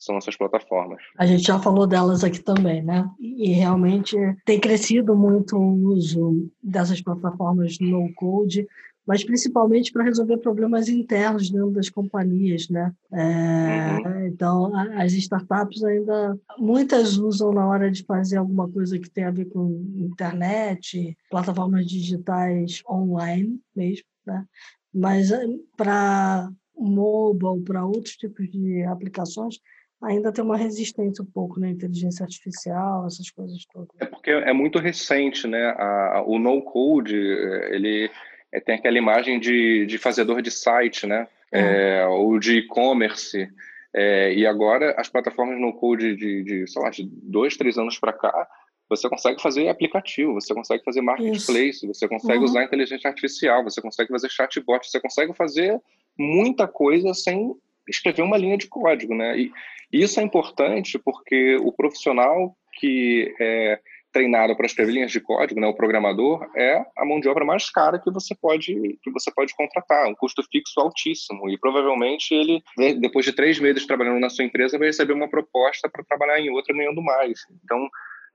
[0.00, 1.02] são essas plataformas.
[1.18, 3.06] A gente já falou delas aqui também, né?
[3.20, 8.66] E realmente tem crescido muito o uso dessas plataformas no code
[9.10, 12.92] mas principalmente para resolver problemas internos dentro das companhias, né?
[13.12, 14.26] É, uhum.
[14.28, 19.32] Então, as startups ainda muitas usam na hora de fazer alguma coisa que tem a
[19.32, 24.44] ver com internet, plataformas digitais online mesmo, né?
[24.94, 25.44] Mas eh,
[25.76, 29.56] para mobile, para outros tipos de aplicações,
[30.00, 31.72] ainda tem uma resistência um pouco na né?
[31.72, 33.88] inteligência artificial, essas coisas todas.
[33.98, 35.74] É porque é muito recente, né?
[35.76, 38.08] A, o no code, eh, ele
[38.52, 41.26] é, tem aquela imagem de, de fazedor de site, né?
[41.52, 43.48] É, ou de e-commerce.
[43.92, 47.98] É, e agora as plataformas no code de, de, sei lá, de dois, três anos
[47.98, 48.48] para cá,
[48.88, 51.86] você consegue fazer aplicativo, você consegue fazer marketplace, Isso.
[51.86, 52.44] você consegue uhum.
[52.44, 55.80] usar inteligência artificial, você consegue fazer chatbot, você consegue fazer
[56.18, 57.54] muita coisa sem
[57.88, 59.38] escrever uma linha de código, né?
[59.38, 59.52] E
[59.92, 63.80] isso é importante porque o profissional que é,
[64.12, 67.70] treinado para escrever linhas de código, né, o programador, é a mão de obra mais
[67.70, 71.48] cara que você pode que você pode contratar, um custo fixo altíssimo.
[71.48, 72.62] E provavelmente ele,
[73.00, 76.50] depois de três meses trabalhando na sua empresa, vai receber uma proposta para trabalhar em
[76.50, 77.40] outra ganhando mais.
[77.64, 77.88] Então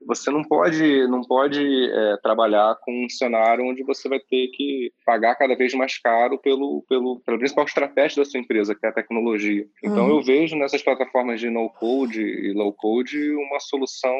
[0.04, 1.60] você não pode não pode
[1.90, 6.38] é, trabalhar com um cenário onde você vai ter que pagar cada vez mais caro
[6.38, 10.18] pelo pelo pela principal estratégia da sua empresa que é a tecnologia então uhum.
[10.18, 14.16] eu vejo nessas plataformas de no code e low code uma solução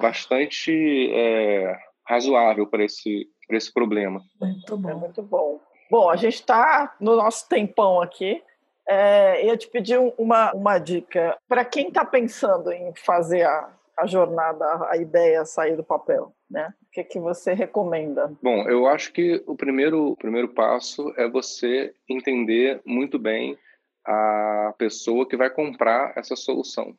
[0.00, 4.20] bastante é, razoável para esse, esse problema.
[4.40, 4.90] Muito bom.
[4.90, 5.60] É muito bom.
[5.90, 8.42] Bom, a gente está no nosso tempão aqui.
[8.88, 11.36] É, eu te pedi uma, uma dica.
[11.48, 16.72] Para quem está pensando em fazer a, a jornada, a ideia sair do papel, né?
[16.82, 18.32] O que, que você recomenda?
[18.42, 23.56] Bom, eu acho que o primeiro, o primeiro passo é você entender muito bem
[24.04, 26.94] a pessoa que vai comprar essa solução,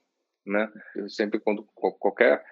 [0.46, 0.70] né?
[0.96, 1.66] Eu sempre quando
[2.00, 2.44] qualquer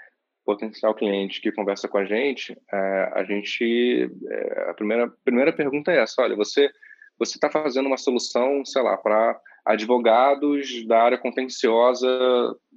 [0.50, 5.92] potencial cliente que conversa com a gente, é, a gente é, a primeira primeira pergunta
[5.92, 6.72] é essa: olha, você
[7.20, 12.08] você está fazendo uma solução, sei lá, para advogados da área contenciosa,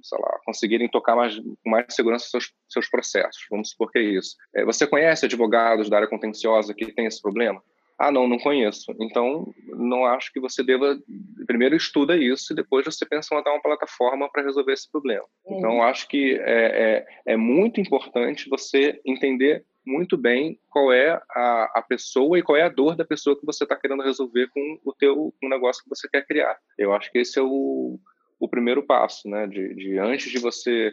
[0.03, 3.45] sei lá, conseguirem tocar mais, com mais segurança seus, seus processos.
[3.49, 4.35] Vamos supor que é isso.
[4.53, 7.63] É, você conhece advogados da área contenciosa que tem esse problema?
[7.97, 8.93] Ah, não, não conheço.
[8.99, 10.97] Então, não acho que você deva.
[11.45, 15.23] Primeiro estuda isso e depois você pensa em montar uma plataforma para resolver esse problema.
[15.45, 15.57] Uhum.
[15.57, 21.71] Então, acho que é, é, é, muito importante você entender muito bem qual é a,
[21.75, 24.79] a pessoa e qual é a dor da pessoa que você está querendo resolver com
[24.85, 26.57] o teu um negócio que você quer criar.
[26.77, 27.99] Eu acho que esse é o,
[28.39, 29.45] o primeiro passo, né?
[29.47, 30.91] De, de antes de você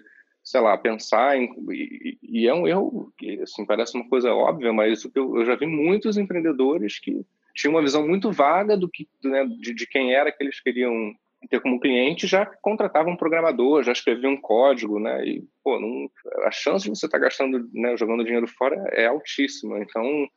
[0.50, 1.48] sei lá, pensar em.
[1.70, 5.54] E, e, é um erro que assim, parece uma coisa óbvia, mas eu, eu já
[5.54, 10.12] vi muitos empreendedores que tinham uma visão muito vaga do que, né, de, de quem
[10.12, 11.14] era que eles queriam
[11.48, 15.24] ter como cliente, já contratavam um programador, já escreviam um código, né?
[15.24, 16.10] E, pô, não,
[16.44, 19.78] a chance de você estar tá gastando, né, jogando dinheiro fora é altíssima.
[19.78, 20.28] Então,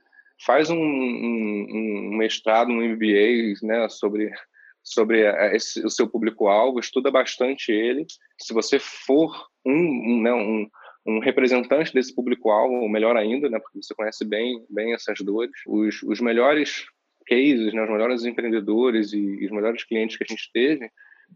[0.45, 1.67] faz um, um,
[2.13, 4.31] um mestrado, um MBA, né, sobre
[4.83, 5.21] sobre
[5.55, 8.05] esse, o seu público-alvo, estuda bastante ele.
[8.37, 10.67] Se você for um, um, né, um,
[11.05, 16.03] um representante desse público-alvo, melhor ainda, né, porque você conhece bem, bem essas dores, os,
[16.03, 16.85] os melhores
[17.25, 20.89] cases, né, os melhores empreendedores e, os melhores clientes que a gente teve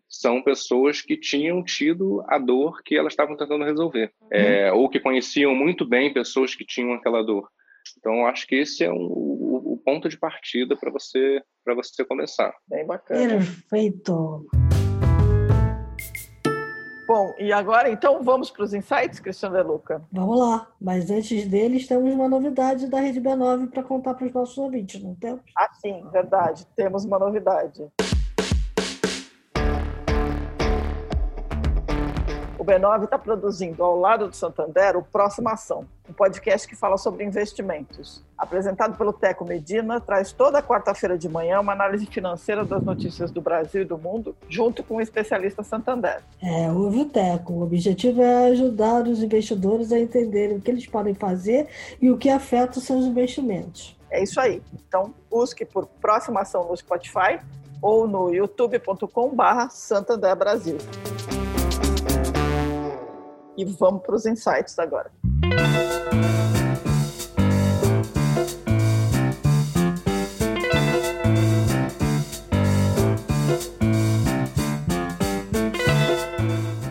[0.07, 4.27] são pessoas que tinham tido a dor que elas estavam tentando resolver, uhum.
[4.31, 7.49] é, ou que conheciam muito bem pessoas que tinham aquela dor.
[7.97, 9.46] Então, acho que esse é um,
[9.88, 12.53] ponto de partida para você para você começar.
[12.67, 13.35] Bem bacana.
[13.35, 14.45] Perfeito.
[17.07, 20.01] Bom, e agora então vamos para os insights, Cristiano De Luca?
[20.11, 24.33] Vamos lá, mas antes deles temos uma novidade da Rede B9 para contar para os
[24.33, 25.41] nossos ouvintes, não temos?
[25.57, 27.88] Ah, sim, verdade, temos uma novidade.
[32.68, 37.24] B9 está produzindo, ao lado do Santander, o Próxima Ação, um podcast que fala sobre
[37.24, 38.22] investimentos.
[38.38, 43.39] Apresentado pelo Teco Medina, traz toda quarta-feira de manhã uma análise financeira das notícias do
[43.39, 46.22] Brasil e do mundo, junto com o especialista Santander.
[46.43, 47.53] É, ouve o Teco.
[47.53, 51.70] O objetivo é ajudar os investidores a entenderem o que eles podem fazer
[52.01, 53.97] e o que afeta os seus investimentos.
[54.11, 54.61] É isso aí.
[54.74, 57.39] Então, busque por Próxima Ação no Spotify
[57.82, 60.78] ou no youtube.com/barra Santander Brasil
[63.57, 65.11] e vamos para os insights agora.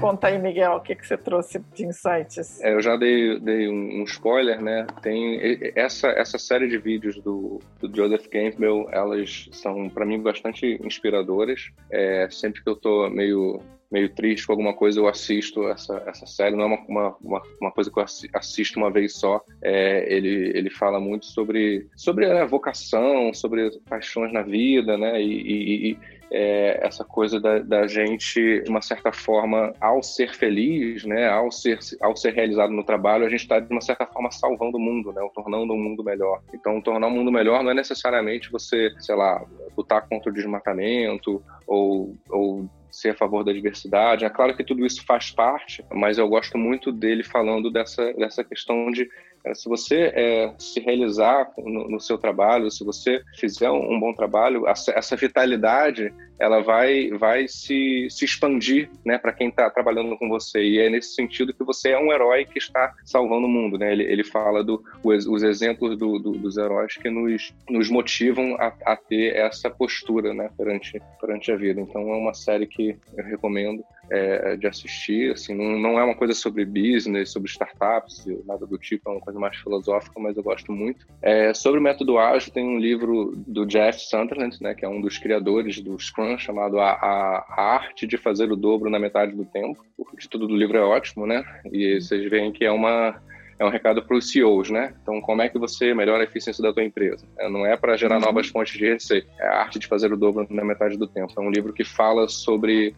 [0.00, 2.62] Conta aí, Miguel, o que, que você trouxe de insights?
[2.62, 4.86] É, eu já dei, dei um, um, spoiler, né?
[5.02, 5.38] Tem
[5.74, 11.70] essa, essa série de vídeos do, do Joseph Campbell, elas são, para mim, bastante inspiradoras.
[11.90, 13.60] É, sempre que eu tô meio
[13.90, 16.56] meio triste com alguma coisa, eu assisto essa, essa série.
[16.56, 19.40] Não é uma, uma, uma coisa que eu assisto uma vez só.
[19.62, 25.20] É, ele, ele fala muito sobre, sobre a vocação, sobre paixões na vida, né?
[25.22, 25.98] E, e,
[26.30, 31.28] é, essa coisa da, da, gente, de uma certa forma, ao ser feliz, né?
[31.28, 34.76] Ao ser, ao ser realizado no trabalho, a gente está, de uma certa forma, salvando
[34.76, 35.22] o mundo, né?
[35.22, 36.42] Ou tornando o mundo melhor.
[36.52, 39.44] Então, tornar o mundo melhor não é necessariamente você, sei lá,
[39.76, 44.24] lutar contra o desmatamento ou, ou ser a favor da diversidade.
[44.24, 48.44] É claro que tudo isso faz parte, mas eu gosto muito dele falando dessa, dessa
[48.44, 49.08] questão de
[49.54, 54.12] se você é, se realizar no, no, seu trabalho, se você fizer um, um bom
[54.12, 60.16] trabalho, essa, essa, vitalidade ela vai, vai se, se expandir né, para quem está trabalhando
[60.18, 60.62] com você.
[60.62, 63.78] E é nesse sentido que você é um herói que está salvando o mundo.
[63.78, 63.92] Né?
[63.92, 68.54] Ele, ele fala do, os, os exemplos do, do, dos heróis que nos, nos motivam
[68.56, 71.80] a, a, ter essa postura né, perante, perante a vida.
[71.80, 75.32] Então é uma série que eu recomendo é, de assistir.
[75.32, 79.20] Assim, não, não é uma coisa sobre business, sobre startups, nada do tipo, é uma
[79.20, 81.06] coisa mais filosófica, mas eu gosto muito.
[81.22, 85.00] É, sobre o método ágil, tem um livro do Jeff Sutherland, né, que é um
[85.00, 89.34] dos criadores do Scrum, chamado a, a, a, Arte de Fazer o Dobro na Metade
[89.34, 89.84] do Tempo.
[89.96, 91.44] O título do livro é ótimo, né?
[91.72, 93.20] E vocês veem que é uma
[93.58, 94.94] é um recado para os CEOs, né?
[95.02, 97.26] Então, como é que você melhora a eficiência da tua empresa?
[97.38, 98.26] É, não é para gerar uhum.
[98.26, 101.32] novas fontes de receita, é a arte de fazer o dobro na metade do tempo.
[101.36, 102.94] É um livro que fala sobre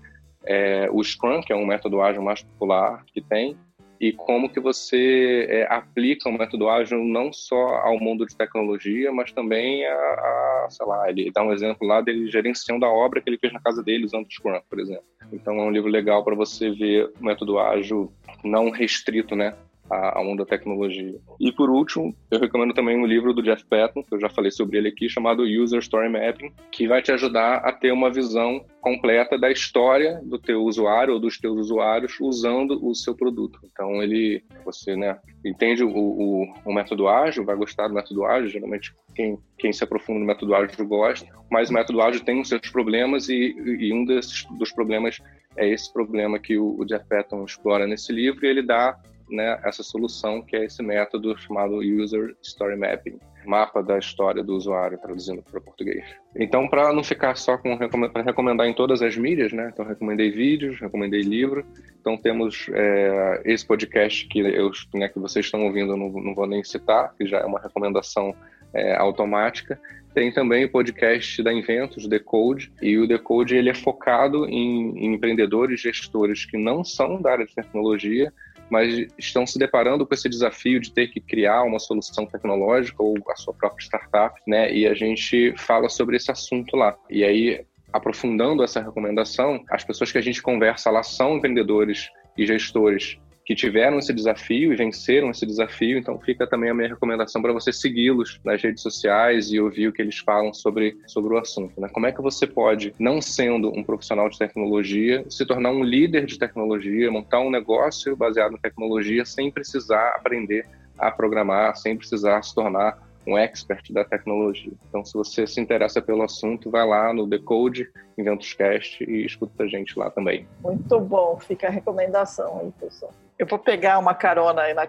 [0.49, 3.57] é, o Scrum, que é um método ágil mais popular que tem,
[4.01, 9.12] e como que você é, aplica o método ágil não só ao mundo de tecnologia,
[9.12, 13.20] mas também a, a, sei lá, ele dá um exemplo lá dele gerenciando a obra
[13.20, 15.05] que ele fez na casa dele usando o Scrum, por exemplo.
[15.32, 18.12] Então é um livro legal para você ver o método ágil
[18.44, 19.55] não restrito, né,
[19.91, 21.18] ao mundo da tecnologia.
[21.41, 24.51] E por último, eu recomendo também um livro do Jeff Patton, que eu já falei
[24.51, 28.64] sobre ele aqui, chamado User Story Mapping, que vai te ajudar a ter uma visão
[28.80, 33.59] completa da história do teu usuário ou dos teus usuários usando o seu produto.
[33.64, 38.49] Então ele, você, né, entende o, o, o método ágil, vai gostar do método ágil,
[38.49, 42.49] geralmente quem, quem se aprofunda no método ágil gosta, mas o método ágil tem os
[42.49, 45.18] seus problemas e, e um desses, dos problemas
[45.57, 48.97] é esse problema que o, o Jeff Patton explora nesse livro e ele dá
[49.31, 54.55] né, essa solução que é esse método chamado User Story Mapping, mapa da história do
[54.55, 56.05] usuário, traduzindo para português.
[56.37, 57.76] Então, para não ficar só com
[58.24, 59.70] recomendar em todas as mídias, né?
[59.72, 61.64] Então, recomendei vídeos, recomendei livro.
[62.01, 66.47] Então, temos é, esse podcast que eu, né, que vocês estão ouvindo, não, não vou
[66.47, 68.35] nem citar, que já é uma recomendação
[68.72, 69.81] é, automática.
[70.14, 74.99] Tem também o podcast da Inventos, o Decode, e o Decode ele é focado em,
[74.99, 78.33] em empreendedores, gestores que não são da área de tecnologia,
[78.70, 83.16] mas estão se deparando com esse desafio de ter que criar uma solução tecnológica ou
[83.28, 84.72] a sua própria startup, né?
[84.72, 86.96] E a gente fala sobre esse assunto lá.
[87.10, 92.46] E aí, aprofundando essa recomendação, as pessoas que a gente conversa lá são empreendedores e
[92.46, 93.18] gestores
[93.49, 95.96] que tiveram esse desafio e venceram esse desafio.
[95.96, 99.92] Então fica também a minha recomendação para você segui-los nas redes sociais e ouvir o
[99.92, 101.80] que eles falam sobre, sobre o assunto.
[101.80, 101.88] Né?
[101.88, 106.26] Como é que você pode, não sendo um profissional de tecnologia, se tornar um líder
[106.26, 110.66] de tecnologia, montar um negócio baseado em tecnologia sem precisar aprender
[110.99, 114.72] a programar, sem precisar se tornar um expert da tecnologia.
[114.90, 117.88] Então, se você se interessa pelo assunto, vai lá no Decode
[118.18, 120.46] Inventoscast e escuta a gente lá também.
[120.61, 123.12] Muito bom, fica a recomendação aí, pessoal.
[123.39, 124.89] Eu vou pegar uma carona aí na,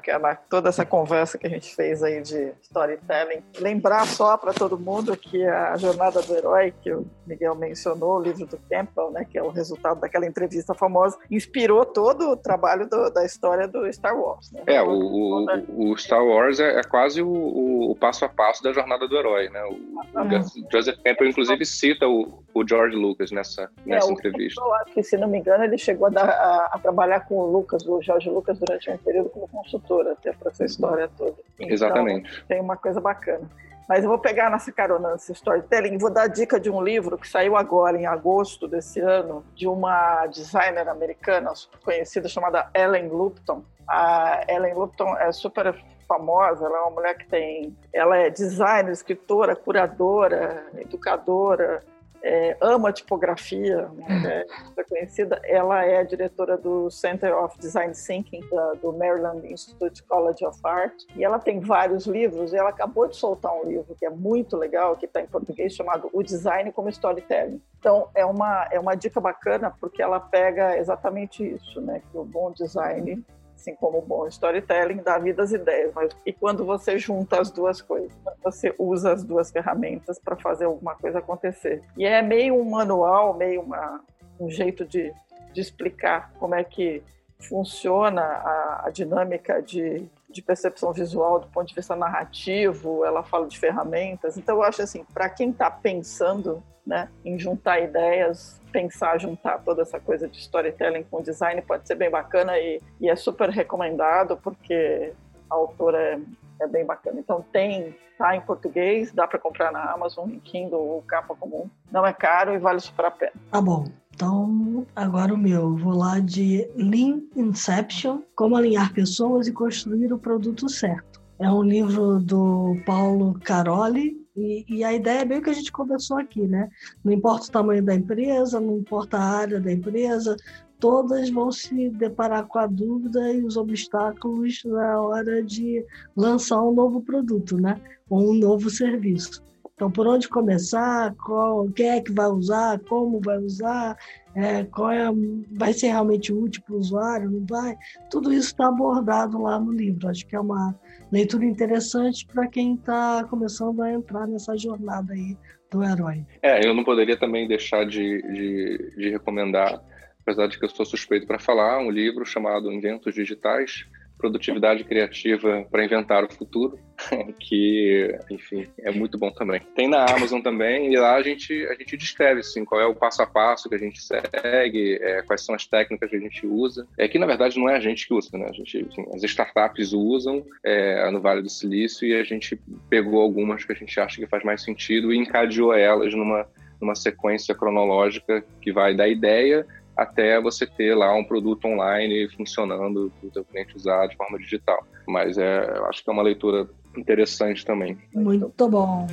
[0.49, 3.43] toda essa conversa que a gente fez aí de storytelling.
[3.59, 8.21] Lembrar só para todo mundo que a Jornada do Herói, que o Miguel mencionou, o
[8.21, 12.89] livro do Campbell, né, que é o resultado daquela entrevista famosa, inspirou todo o trabalho
[12.89, 14.51] do, da história do Star Wars.
[14.51, 14.63] Né?
[14.65, 18.73] É, o, o, o, Star Wars é, é quase o, o, passo a passo da
[18.73, 19.47] Jornada do Herói.
[19.49, 19.63] Né?
[19.65, 24.59] O, Joseph Campbell, inclusive, cita o, o George Lucas nessa, nessa é, entrevista.
[24.59, 27.35] Eu acho que, se não me engano, ele chegou a, dar, a, a trabalhar com
[27.35, 31.09] o Lucas, o George Lucas Lucas durante um período como consultora, até para essa história
[31.17, 31.35] toda.
[31.55, 32.43] Então, Exatamente.
[32.47, 33.49] Tem uma coisa bacana.
[33.87, 37.27] Mas eu vou pegar nessa carona nesse storytelling vou dar dica de um livro que
[37.27, 41.51] saiu agora, em agosto desse ano, de uma designer americana
[41.83, 43.63] conhecida chamada Ellen Lupton.
[43.87, 45.75] A Ellen Lupton é super
[46.07, 47.75] famosa, ela é uma mulher que tem.
[47.91, 51.83] Ela é designer, escritora, curadora, educadora,
[52.21, 54.45] é, ama tipografia, né,
[54.77, 55.39] é conhecida.
[55.43, 60.59] Ela é a diretora do Center of Design Thinking da, do Maryland Institute College of
[60.63, 62.53] Art e ela tem vários livros.
[62.53, 65.73] E ela acabou de soltar um livro que é muito legal, que está em português,
[65.73, 67.61] chamado O Design como Storytelling.
[67.79, 72.01] Então é uma é uma dica bacana porque ela pega exatamente isso, né?
[72.11, 73.23] Que o bom design
[73.59, 75.91] assim como bom storytelling, dá vida às ideias.
[75.93, 80.65] Mas, e quando você junta as duas coisas, você usa as duas ferramentas para fazer
[80.65, 81.83] alguma coisa acontecer.
[81.97, 84.01] E é meio um manual, meio uma,
[84.39, 85.13] um jeito de,
[85.53, 87.03] de explicar como é que
[87.39, 93.47] funciona a, a dinâmica de, de percepção visual do ponto de vista narrativo, ela fala
[93.47, 94.37] de ferramentas.
[94.37, 99.83] Então, eu acho assim, para quem está pensando né, em juntar ideias, pensar, juntar toda
[99.83, 104.37] essa coisa de storytelling com design pode ser bem bacana e, e é super recomendado
[104.37, 105.13] porque
[105.47, 106.19] a autora é,
[106.63, 107.19] é, bem bacana.
[107.19, 111.69] Então tem, tá em português, dá para comprar na Amazon, em Kindle ou capa comum.
[111.91, 113.33] Não é caro e vale super a pena.
[113.51, 113.85] Tá bom.
[114.15, 115.77] Então, agora o meu.
[115.77, 121.21] Vou lá de Lean Inception, como alinhar pessoas e construir o produto certo.
[121.39, 125.53] É um livro do Paulo Caroli, e, e, a ideia é bem o que a
[125.53, 126.69] gente conversou aqui, né?
[127.03, 130.35] Não importa o tamanho da empresa, não importa a área da empresa,
[130.79, 135.85] todas vão se deparar com a dúvida e os obstáculos na hora de
[136.15, 137.81] lançar um novo produto, né?
[138.09, 139.43] Ou um novo serviço.
[139.79, 143.97] Então, por onde começar, qual, quem é que vai usar, como vai usar,
[144.35, 145.05] é, qual é,
[145.53, 147.77] vai ser realmente útil para o usuário, não vai?
[148.11, 150.09] Tudo isso está abordado lá no livro.
[150.09, 150.77] Acho que é uma
[151.09, 155.37] leitura interessante para quem está começando a entrar nessa jornada aí
[155.71, 156.25] do herói.
[156.41, 159.81] É, eu não poderia também deixar de, de, de recomendar,
[160.23, 163.85] apesar de que eu sou suspeito para falar, um livro chamado Inventos Digitais,
[164.19, 166.77] produtividade criativa para inventar o futuro,
[167.39, 169.61] que, enfim, é muito bom também.
[169.73, 172.93] Tem na Amazon também, e lá a gente, a gente descreve, assim, qual é o
[172.93, 176.45] passo a passo que a gente segue, é, quais são as técnicas que a gente
[176.45, 176.85] usa.
[176.97, 178.47] É que, na verdade, não é a gente que usa, né?
[178.49, 182.59] A gente, assim, as startups usam é, no Vale do Silício e a gente
[182.89, 186.45] pegou algumas que a gente acha que faz mais sentido e encadeou elas numa,
[186.81, 189.65] numa sequência cronológica que vai da ideia
[189.99, 194.37] até você ter lá um produto online funcionando para o seu cliente usar de forma
[194.39, 194.85] digital.
[195.07, 197.97] Mas é, acho que é uma leitura interessante também.
[198.13, 199.07] Muito bom.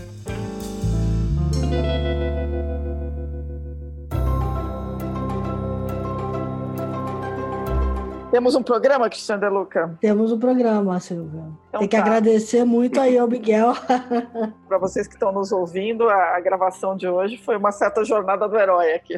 [8.37, 9.97] Temos um programa, Cristiano De Luca?
[9.99, 11.45] Temos um programa, Silvia.
[11.71, 12.03] Então, Tem que tá.
[12.03, 13.73] agradecer muito aí ao Miguel.
[14.69, 18.47] Para vocês que estão nos ouvindo, a, a, gravação de hoje foi uma certa jornada
[18.47, 19.17] do herói aqui.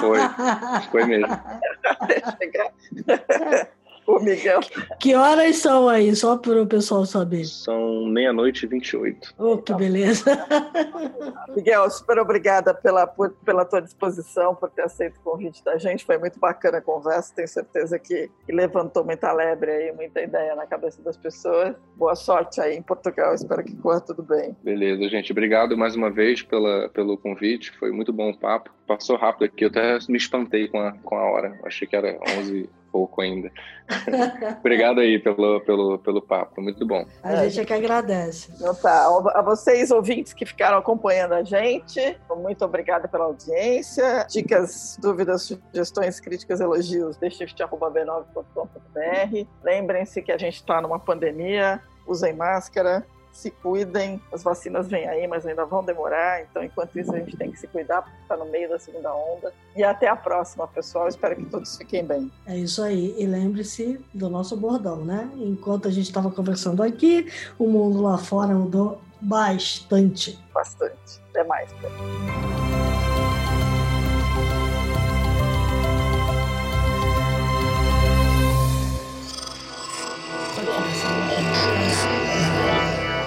[0.00, 0.18] Foi,
[0.90, 1.28] foi mesmo.
[4.06, 4.60] o Miguel.
[5.00, 7.44] Que horas são aí, só para o pessoal saber?
[7.44, 9.34] São meia-noite e 28.
[9.38, 10.24] Oh, que beleza.
[11.54, 13.06] Miguel, super obrigada pela,
[13.44, 16.04] pela tua disposição, por ter aceito o convite da gente.
[16.04, 17.34] Foi muito bacana a conversa.
[17.34, 21.74] Tenho certeza que, que levantou muita lebre aí, muita ideia na cabeça das pessoas.
[21.96, 23.34] Boa sorte aí em Portugal.
[23.34, 24.56] Espero que corra tudo bem.
[24.62, 25.32] Beleza, gente.
[25.32, 27.72] Obrigado mais uma vez pela, pelo convite.
[27.78, 28.70] Foi muito bom o papo.
[28.86, 29.64] Passou rápido aqui.
[29.64, 31.58] Eu até me espantei com a, com a hora.
[31.64, 33.50] Achei que era 11 pouco ainda.
[34.60, 37.04] Obrigado aí pelo, pelo, pelo papo, muito bom.
[37.24, 38.52] A gente é que agradece.
[38.54, 44.24] Então tá, a vocês ouvintes que ficaram acompanhando a gente, muito obrigada pela audiência.
[44.30, 49.48] Dicas, dúvidas, sugestões, críticas, elogios, deixift.b9.com.br.
[49.64, 53.04] Lembrem-se que a gente está numa pandemia, usem máscara,
[53.34, 57.36] se cuidem, as vacinas vêm aí, mas ainda vão demorar, então enquanto isso a gente
[57.36, 59.52] tem que se cuidar, porque está no meio da segunda onda.
[59.76, 61.08] E até a próxima, pessoal.
[61.08, 62.30] Espero que todos fiquem bem.
[62.46, 63.14] É isso aí.
[63.18, 65.28] E lembre-se do nosso bordão, né?
[65.36, 70.38] Enquanto a gente estava conversando aqui, o mundo lá fora mudou bastante.
[70.52, 71.20] Bastante.
[71.30, 71.68] Até mais.